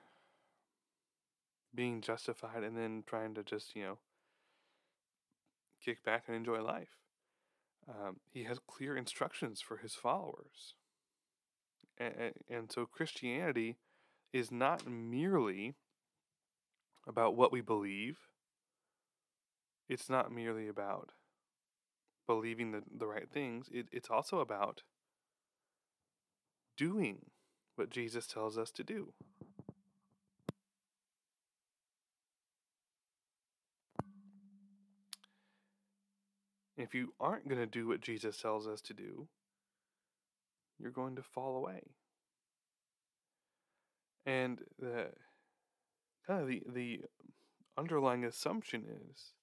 being 1.73 2.01
justified, 2.01 2.63
and 2.63 2.77
then 2.77 3.03
trying 3.05 3.33
to 3.35 3.43
just, 3.43 3.75
you 3.75 3.83
know, 3.83 3.97
kick 5.83 6.03
back 6.03 6.23
and 6.27 6.35
enjoy 6.35 6.61
life. 6.61 6.99
Um, 7.89 8.17
he 8.31 8.43
has 8.43 8.59
clear 8.67 8.95
instructions 8.95 9.61
for 9.61 9.77
his 9.77 9.95
followers. 9.95 10.75
And, 11.97 12.33
and 12.49 12.71
so 12.71 12.85
Christianity 12.85 13.77
is 14.33 14.51
not 14.51 14.87
merely 14.87 15.75
about 17.07 17.35
what 17.35 17.51
we 17.51 17.61
believe, 17.61 18.19
it's 19.89 20.09
not 20.09 20.31
merely 20.31 20.67
about 20.67 21.11
believing 22.27 22.71
the, 22.71 22.81
the 22.97 23.07
right 23.07 23.29
things, 23.29 23.67
it, 23.71 23.87
it's 23.91 24.09
also 24.09 24.39
about 24.39 24.83
doing 26.77 27.17
what 27.75 27.89
Jesus 27.89 28.27
tells 28.27 28.57
us 28.57 28.71
to 28.71 28.83
do. 28.83 29.13
If 36.77 36.95
you 36.95 37.13
aren't 37.19 37.47
going 37.47 37.61
to 37.61 37.67
do 37.67 37.87
what 37.87 38.01
Jesus 38.01 38.37
tells 38.37 38.67
us 38.67 38.81
to 38.81 38.93
do, 38.93 39.27
you're 40.79 40.91
going 40.91 41.15
to 41.15 41.21
fall 41.21 41.55
away. 41.55 41.81
And 44.25 44.61
the 44.79 45.09
kind 46.25 46.41
of 46.41 46.47
the 46.47 46.63
the 46.73 47.01
underlying 47.77 48.23
assumption 48.23 48.83
is 49.09 49.33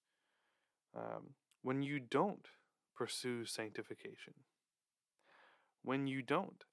um, 0.96 1.34
when 1.62 1.82
you 1.82 2.00
don't 2.00 2.48
pursue 2.98 3.44
sanctification, 3.44 4.34
when 5.84 6.08
you 6.08 6.20
don't 6.20 6.64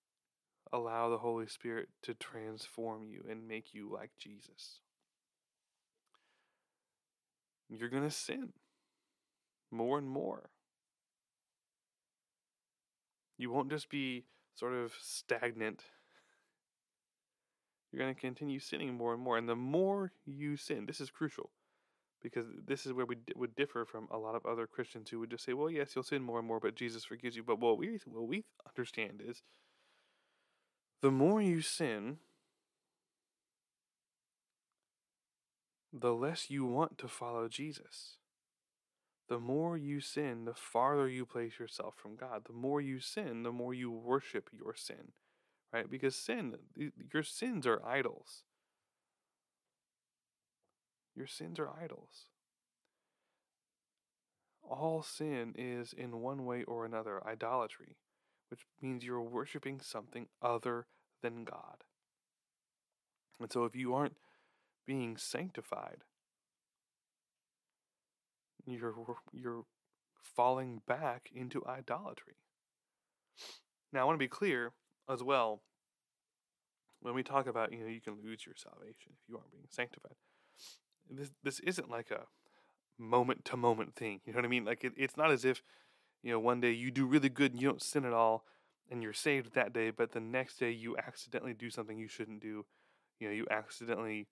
allow 0.74 1.10
the 1.10 1.20
Holy 1.20 1.46
Spirit 1.46 1.90
to 2.02 2.16
transform 2.16 3.06
you 3.06 3.24
and 3.30 3.48
make 3.48 3.74
you 3.74 3.88
like 3.94 4.10
Jesus, 4.18 4.80
you're 7.70 7.90
going 7.90 8.04
to 8.04 8.10
sin 8.10 8.54
more 9.72 10.00
and 10.00 10.10
more. 10.10 10.50
You 13.38 13.52
won't 13.52 13.70
just 13.70 13.90
be 13.90 14.26
sort 14.56 14.74
of 14.74 14.94
stagnant. 15.00 15.84
You're 17.92 18.02
going 18.02 18.16
to 18.16 18.20
continue 18.20 18.60
sinning 18.60 18.96
more 18.96 19.14
and 19.14 19.22
more. 19.22 19.38
And 19.38 19.48
the 19.48 19.56
more 19.56 20.12
you 20.26 20.58
sin, 20.58 20.86
this 20.86 21.00
is 21.00 21.12
crucial 21.12 21.52
because 22.22 22.46
this 22.66 22.86
is 22.86 22.94
where 22.94 23.06
we 23.06 23.16
d- 23.16 23.34
would 23.36 23.56
differ 23.56 23.86
from 23.86 24.08
a 24.12 24.18
lot 24.18 24.36
of 24.36 24.46
other 24.46 24.68
Christians 24.68 25.10
who 25.10 25.20
would 25.20 25.30
just 25.30 25.46
say, 25.46 25.54
well, 25.54 25.70
yes, 25.70 25.92
you'll 25.96 26.04
sin 26.04 26.24
more 26.24 26.40
and 26.40 26.48
more, 26.48 26.60
but 26.60 26.76
Jesus 26.76 27.06
forgives 27.06 27.36
you. 27.36 27.44
But 27.44 27.60
what 27.60 27.78
we, 27.78 28.00
what 28.06 28.28
we 28.28 28.44
understand 28.68 29.22
is 29.24 29.44
the 31.02 31.12
more 31.12 31.42
you 31.42 31.62
sin, 31.62 32.18
the 35.94 36.14
less 36.14 36.50
you 36.50 36.66
want 36.66 36.98
to 36.98 37.08
follow 37.08 37.48
Jesus. 37.48 38.18
The 39.28 39.40
more 39.40 39.76
you 39.78 40.02
sin, 40.02 40.46
the 40.46 40.54
farther 40.54 41.08
you 41.08 41.26
place 41.26 41.60
yourself 41.60 41.96
from 41.98 42.16
God. 42.16 42.44
The 42.46 42.54
more 42.54 42.80
you 42.80 43.00
sin, 43.00 43.44
the 43.44 43.52
more 43.52 43.74
you 43.74 43.92
worship 43.92 44.50
your 44.54 44.76
sin, 44.76 45.14
right? 45.74 45.90
Because 45.90 46.16
sin, 46.16 46.56
your 47.14 47.24
sins 47.24 47.66
are 47.66 47.86
idols. 47.86 48.45
Your 51.16 51.28
sins 51.28 51.60
are 51.60 51.70
idols. 51.70 52.28
All 54.62 55.04
sin 55.04 55.54
is, 55.58 55.94
in 55.94 56.22
one 56.22 56.46
way 56.46 56.64
or 56.64 56.86
another, 56.86 57.26
idolatry, 57.26 57.98
which 58.50 58.62
means 58.82 59.04
you're 59.04 59.22
worshiping 59.22 59.80
something 59.80 60.28
other 60.42 60.88
than 61.22 61.44
God. 61.44 61.84
And 63.40 63.52
so 63.52 63.66
if 63.66 63.76
you 63.76 63.94
aren't 63.94 64.18
being 64.86 65.18
sanctified, 65.18 66.04
you're 68.66 68.96
you're 69.32 69.66
falling 70.24 70.82
back 70.88 71.30
into 71.34 71.66
idolatry. 71.66 72.36
Now, 73.94 74.02
I 74.02 74.04
want 74.06 74.16
to 74.16 74.24
be 74.24 74.28
clear 74.28 74.74
as 75.10 75.24
well 75.24 75.62
when 77.02 77.14
we 77.14 77.24
talk 77.24 77.48
about, 77.48 77.72
you 77.72 77.80
know, 77.80 77.88
you 77.88 78.02
can 78.02 78.18
lose 78.24 78.46
your 78.46 78.56
salvation 78.58 79.14
if 79.14 79.30
you 79.30 79.36
aren't 79.36 79.52
being 79.52 79.68
sanctified. 79.70 80.16
This 81.10 81.32
this 81.44 81.60
isn't 81.62 81.90
like 81.90 82.12
a 82.12 82.26
moment 82.98 83.46
to 83.46 83.58
moment 83.58 83.96
thing. 83.96 84.22
You 84.26 84.34
know 84.34 84.38
what 84.38 84.46
I 84.46 84.50
mean? 84.50 84.66
Like 84.66 84.84
it, 84.84 84.94
it's 84.96 85.18
not 85.18 85.32
as 85.32 85.46
if, 85.46 85.62
you 86.24 86.32
know, 86.32 86.40
one 86.40 86.62
day 86.62 86.72
you 86.72 86.92
do 86.92 87.06
really 87.06 87.30
good 87.30 87.52
and 87.52 87.62
you 87.62 87.68
don't 87.68 87.82
sin 87.82 88.06
at 88.06 88.14
all 88.14 88.46
and 88.90 89.02
you're 89.02 89.14
saved 89.14 89.54
that 89.54 89.74
day, 89.74 89.92
but 89.92 90.12
the 90.12 90.20
next 90.20 90.60
day 90.60 90.72
you 90.72 90.96
accidentally 90.98 91.54
do 91.54 91.70
something 91.70 91.98
you 91.98 92.08
shouldn't 92.08 92.42
do. 92.42 92.66
You 93.20 93.28
know, 93.28 93.34
you 93.34 93.48
accidentally 93.50 94.28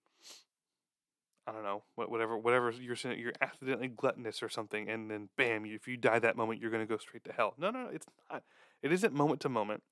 I 1.45 1.51
don't 1.51 1.63
know, 1.63 1.83
whatever, 1.95 2.38
whatever 2.38 2.71
you're 2.71 2.95
saying, 2.95 3.19
you're 3.19 3.33
accidentally 3.41 3.89
gluttonous 3.89 4.41
or 4.41 4.47
something, 4.47 4.89
and 4.89 5.12
then 5.12 5.27
bam, 5.38 5.65
if 5.65 5.88
you 5.88 5.97
die 5.97 6.19
that 6.19 6.38
moment, 6.38 6.62
you're 6.62 6.71
going 6.71 6.86
to 6.86 6.91
go 6.91 6.97
straight 6.97 7.25
to 7.25 7.33
hell. 7.33 7.53
No, 7.57 7.69
no, 7.69 7.83
no, 7.83 7.89
it's 7.89 8.07
not. 8.31 8.43
It 8.81 8.93
isn't 8.93 9.13
moment 9.13 9.41
to 9.41 9.49
moment. 9.49 9.83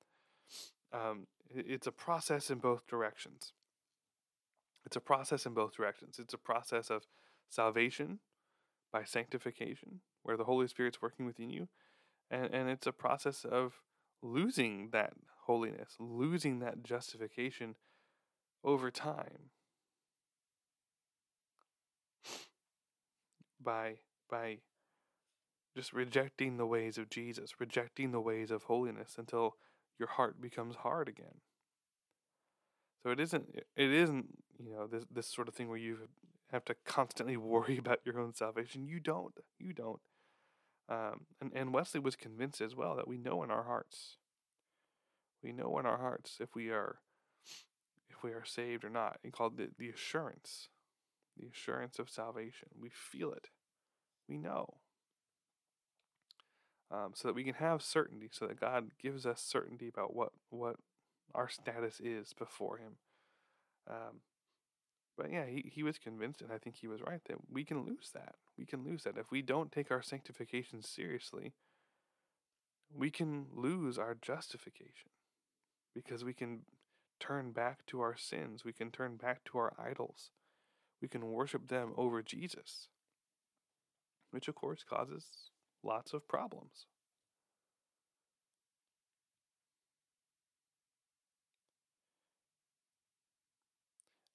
Um, 0.93 1.27
it's 1.49 1.87
a 1.87 1.91
process 1.91 2.49
in 2.49 2.59
both 2.59 2.87
directions. 2.87 3.51
It's 4.85 4.95
a 4.95 5.01
process 5.01 5.45
in 5.45 5.53
both 5.53 5.75
directions. 5.75 6.17
It's 6.19 6.33
a 6.33 6.37
process 6.37 6.89
of 6.89 7.03
salvation 7.49 8.19
by 8.91 9.03
sanctification, 9.03 10.01
where 10.23 10.37
the 10.37 10.43
Holy 10.45 10.67
Spirit's 10.67 11.01
working 11.01 11.25
within 11.25 11.49
you, 11.49 11.67
and 12.29 12.53
and 12.53 12.69
it's 12.69 12.87
a 12.87 12.91
process 12.91 13.45
of 13.45 13.81
losing 14.21 14.89
that 14.91 15.13
holiness, 15.45 15.95
losing 15.99 16.59
that 16.59 16.83
justification 16.83 17.75
over 18.63 18.91
time 18.91 19.49
by 23.63 23.95
by 24.29 24.57
just 25.75 25.93
rejecting 25.93 26.57
the 26.57 26.65
ways 26.65 26.97
of 26.97 27.09
Jesus, 27.09 27.59
rejecting 27.59 28.11
the 28.11 28.19
ways 28.19 28.51
of 28.51 28.63
holiness 28.63 29.15
until 29.17 29.55
your 29.97 30.09
heart 30.09 30.41
becomes 30.41 30.75
hard 30.77 31.07
again. 31.07 31.39
So 33.03 33.09
it 33.09 33.19
isn't 33.19 33.45
it 33.75 33.91
isn't, 33.91 34.27
you 34.59 34.71
know, 34.71 34.87
this 34.87 35.05
this 35.11 35.27
sort 35.27 35.47
of 35.47 35.55
thing 35.55 35.69
where 35.69 35.77
you 35.77 35.97
have 36.51 36.65
to 36.65 36.75
constantly 36.85 37.37
worry 37.37 37.77
about 37.77 37.99
your 38.05 38.19
own 38.19 38.33
salvation. 38.33 38.85
You 38.85 38.99
don't. 38.99 39.33
You 39.59 39.73
don't. 39.73 40.01
Um, 40.89 41.21
and, 41.39 41.51
and 41.55 41.73
Wesley 41.73 42.01
was 42.01 42.15
convinced 42.15 42.59
as 42.59 42.75
well 42.75 42.95
that 42.97 43.07
we 43.07 43.17
know 43.17 43.43
in 43.43 43.51
our 43.51 43.63
hearts. 43.63 44.17
We 45.41 45.53
know 45.53 45.79
in 45.79 45.85
our 45.85 45.97
hearts 45.97 46.37
if 46.39 46.53
we 46.55 46.69
are 46.69 46.97
if 48.09 48.23
we 48.23 48.31
are 48.31 48.45
saved 48.45 48.83
or 48.83 48.89
not. 48.89 49.19
He 49.23 49.31
called 49.31 49.59
it 49.59 49.77
the 49.77 49.89
assurance 49.89 50.69
the 51.37 51.47
assurance 51.47 51.99
of 51.99 52.09
salvation. 52.09 52.69
We 52.79 52.89
feel 52.89 53.31
it. 53.31 53.47
We 54.27 54.37
know. 54.37 54.77
Um, 56.91 57.11
so 57.15 57.27
that 57.27 57.35
we 57.35 57.43
can 57.43 57.53
have 57.55 57.81
certainty, 57.81 58.29
so 58.31 58.47
that 58.47 58.59
God 58.59 58.91
gives 59.01 59.25
us 59.25 59.41
certainty 59.41 59.87
about 59.87 60.13
what, 60.13 60.33
what 60.49 60.75
our 61.35 61.49
status 61.49 61.99
is 61.99 62.33
before 62.33 62.77
Him. 62.77 62.93
Um, 63.89 64.21
but 65.17 65.31
yeah, 65.31 65.45
he, 65.45 65.71
he 65.73 65.83
was 65.83 65.97
convinced, 65.97 66.41
and 66.41 66.51
I 66.51 66.57
think 66.57 66.77
he 66.77 66.87
was 66.87 67.01
right, 67.01 67.21
that 67.25 67.37
we 67.51 67.63
can 67.63 67.85
lose 67.85 68.11
that. 68.13 68.35
We 68.57 68.65
can 68.65 68.83
lose 68.83 69.03
that. 69.03 69.17
If 69.17 69.29
we 69.29 69.41
don't 69.41 69.71
take 69.71 69.91
our 69.91 70.01
sanctification 70.01 70.81
seriously, 70.81 71.53
we 72.95 73.11
can 73.11 73.47
lose 73.53 73.97
our 73.97 74.15
justification 74.19 75.11
because 75.93 76.23
we 76.23 76.33
can 76.33 76.61
turn 77.19 77.51
back 77.51 77.85
to 77.87 78.01
our 78.01 78.15
sins. 78.15 78.63
We 78.63 78.73
can 78.73 78.89
turn 78.89 79.17
back 79.17 79.43
to 79.45 79.57
our 79.57 79.73
idols 79.77 80.31
we 81.01 81.07
can 81.07 81.31
worship 81.31 81.67
them 81.67 81.93
over 81.97 82.21
Jesus, 82.21 82.87
which 84.29 84.47
of 84.47 84.55
course 84.55 84.83
causes 84.87 85.25
lots 85.83 86.13
of 86.13 86.27
problems. 86.27 86.85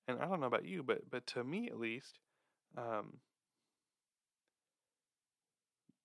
And 0.08 0.20
I 0.20 0.26
don't 0.26 0.40
know 0.40 0.46
about 0.46 0.64
you, 0.64 0.82
but 0.82 1.10
but 1.10 1.26
to 1.28 1.44
me 1.44 1.68
at 1.68 1.78
least, 1.78 2.18
um, 2.76 3.18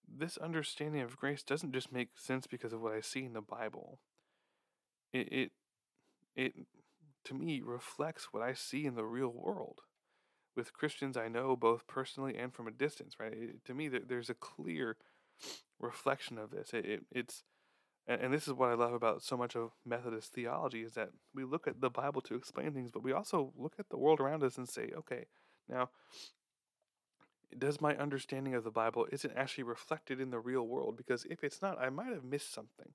this 0.07 0.37
understanding 0.37 1.01
of 1.01 1.17
grace 1.17 1.43
doesn't 1.43 1.73
just 1.73 1.91
make 1.91 2.09
sense 2.17 2.45
because 2.47 2.73
of 2.73 2.81
what 2.81 2.93
I 2.93 3.01
see 3.01 3.25
in 3.25 3.33
the 3.33 3.41
Bible. 3.41 3.99
It 5.13 5.27
it 5.31 5.51
it 6.35 6.53
to 7.25 7.33
me 7.33 7.61
reflects 7.61 8.29
what 8.33 8.43
I 8.43 8.53
see 8.53 8.85
in 8.85 8.95
the 8.95 9.05
real 9.05 9.29
world 9.29 9.81
with 10.55 10.73
Christians 10.73 11.17
I 11.17 11.27
know 11.29 11.55
both 11.55 11.87
personally 11.87 12.37
and 12.37 12.53
from 12.53 12.67
a 12.67 12.71
distance, 12.71 13.15
right? 13.19 13.33
It, 13.33 13.65
to 13.65 13.73
me, 13.73 13.87
there, 13.87 14.01
there's 14.07 14.29
a 14.29 14.35
clear 14.35 14.97
reflection 15.79 16.37
of 16.37 16.51
this. 16.51 16.73
It, 16.73 16.85
it, 16.85 17.05
it's 17.11 17.43
and, 18.11 18.21
and 18.21 18.33
this 18.33 18.47
is 18.47 18.53
what 18.53 18.69
I 18.69 18.73
love 18.73 18.93
about 18.93 19.23
so 19.23 19.37
much 19.37 19.55
of 19.55 19.71
Methodist 19.85 20.33
theology 20.33 20.81
is 20.81 20.93
that 20.93 21.11
we 21.33 21.43
look 21.43 21.67
at 21.67 21.79
the 21.81 21.89
Bible 21.89 22.21
to 22.21 22.35
explain 22.35 22.73
things, 22.73 22.91
but 22.91 23.03
we 23.03 23.13
also 23.13 23.53
look 23.57 23.75
at 23.79 23.89
the 23.89 23.97
world 23.97 24.19
around 24.19 24.43
us 24.43 24.57
and 24.57 24.67
say, 24.67 24.89
okay, 24.97 25.25
now 25.69 25.89
does 27.57 27.81
my 27.81 27.95
understanding 27.97 28.53
of 28.53 28.63
the 28.63 28.71
Bible 28.71 29.07
is 29.11 29.25
it 29.25 29.33
actually 29.35 29.63
reflected 29.63 30.19
in 30.19 30.29
the 30.29 30.39
real 30.39 30.67
world? 30.67 30.97
Because 30.97 31.25
if 31.25 31.43
it's 31.43 31.61
not, 31.61 31.79
I 31.79 31.89
might 31.89 32.13
have 32.13 32.23
missed 32.23 32.53
something. 32.53 32.93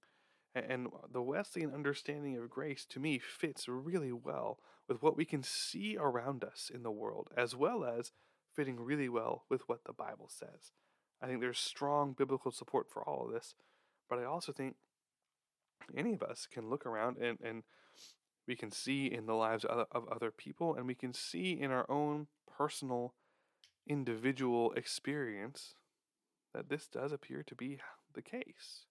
And 0.55 0.89
the 1.13 1.21
Wesleyan 1.21 1.75
understanding 1.75 2.39
of 2.39 2.49
grace 2.49 2.87
to 2.87 3.01
me 3.01 3.19
fits 3.19 3.69
really 3.69 4.13
well 4.13 4.59
with 4.89 5.03
what 5.03 5.17
we 5.17 5.27
can 5.27 5.43
see 5.43 5.97
around 5.99 6.43
us 6.43 6.71
in 6.73 6.83
the 6.83 6.91
world, 6.91 7.29
as 7.37 7.55
well 7.55 7.85
as 7.85 8.13
fitting 8.55 8.81
really 8.81 9.11
well 9.11 9.45
with 9.51 9.69
what 9.69 9.85
the 9.85 9.93
Bible 9.93 10.31
says. 10.31 10.73
I 11.21 11.27
think 11.27 11.41
there's 11.41 11.59
strong 11.59 12.15
biblical 12.17 12.51
support 12.51 12.89
for 12.91 13.07
all 13.07 13.27
of 13.27 13.33
this, 13.33 13.55
but 14.09 14.19
I 14.19 14.25
also 14.25 14.53
think 14.53 14.77
any 15.97 16.15
of 16.15 16.23
us 16.23 16.47
can 16.51 16.69
look 16.69 16.87
around 16.87 17.17
and, 17.19 17.39
and 17.43 17.63
we 18.47 18.57
can 18.57 18.71
see 18.71 19.07
in 19.07 19.27
the 19.27 19.35
lives 19.35 19.65
of 19.65 20.09
other 20.09 20.31
people, 20.31 20.77
and 20.77 20.87
we 20.87 20.95
can 20.95 21.13
see 21.13 21.53
in 21.53 21.73
our 21.73 21.91
own 21.91 22.29
personal, 22.57 23.15
individual 23.89 24.73
experience 24.73 25.75
that 26.55 26.69
this 26.69 26.87
does 26.87 27.13
appear 27.13 27.43
to 27.43 27.55
be 27.55 27.79
the 28.15 28.23
case 28.23 28.87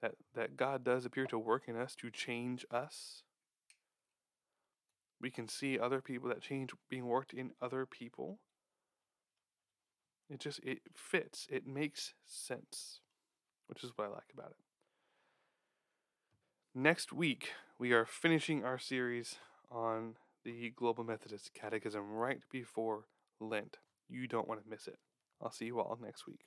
that 0.00 0.14
that 0.34 0.56
God 0.56 0.84
does 0.84 1.04
appear 1.04 1.26
to 1.26 1.38
work 1.38 1.64
in 1.66 1.76
us 1.76 1.94
to 1.96 2.10
change 2.10 2.64
us. 2.70 3.22
We 5.20 5.30
can 5.30 5.48
see 5.48 5.78
other 5.78 6.00
people 6.00 6.28
that 6.28 6.40
change 6.40 6.70
being 6.88 7.06
worked 7.06 7.32
in 7.32 7.50
other 7.60 7.86
people. 7.86 8.38
It 10.30 10.40
just 10.40 10.60
it 10.62 10.80
fits. 10.94 11.46
It 11.50 11.66
makes 11.66 12.14
sense, 12.26 13.00
which 13.66 13.82
is 13.82 13.92
what 13.96 14.06
I 14.06 14.10
like 14.10 14.30
about 14.32 14.50
it. 14.50 14.67
Next 16.80 17.12
week, 17.12 17.54
we 17.76 17.90
are 17.90 18.06
finishing 18.06 18.64
our 18.64 18.78
series 18.78 19.34
on 19.68 20.14
the 20.44 20.70
Global 20.76 21.02
Methodist 21.02 21.50
Catechism 21.52 22.08
right 22.12 22.38
before 22.52 23.06
Lent. 23.40 23.78
You 24.08 24.28
don't 24.28 24.46
want 24.46 24.62
to 24.62 24.70
miss 24.70 24.86
it. 24.86 25.00
I'll 25.42 25.50
see 25.50 25.64
you 25.64 25.80
all 25.80 25.98
next 26.00 26.28
week. 26.28 26.42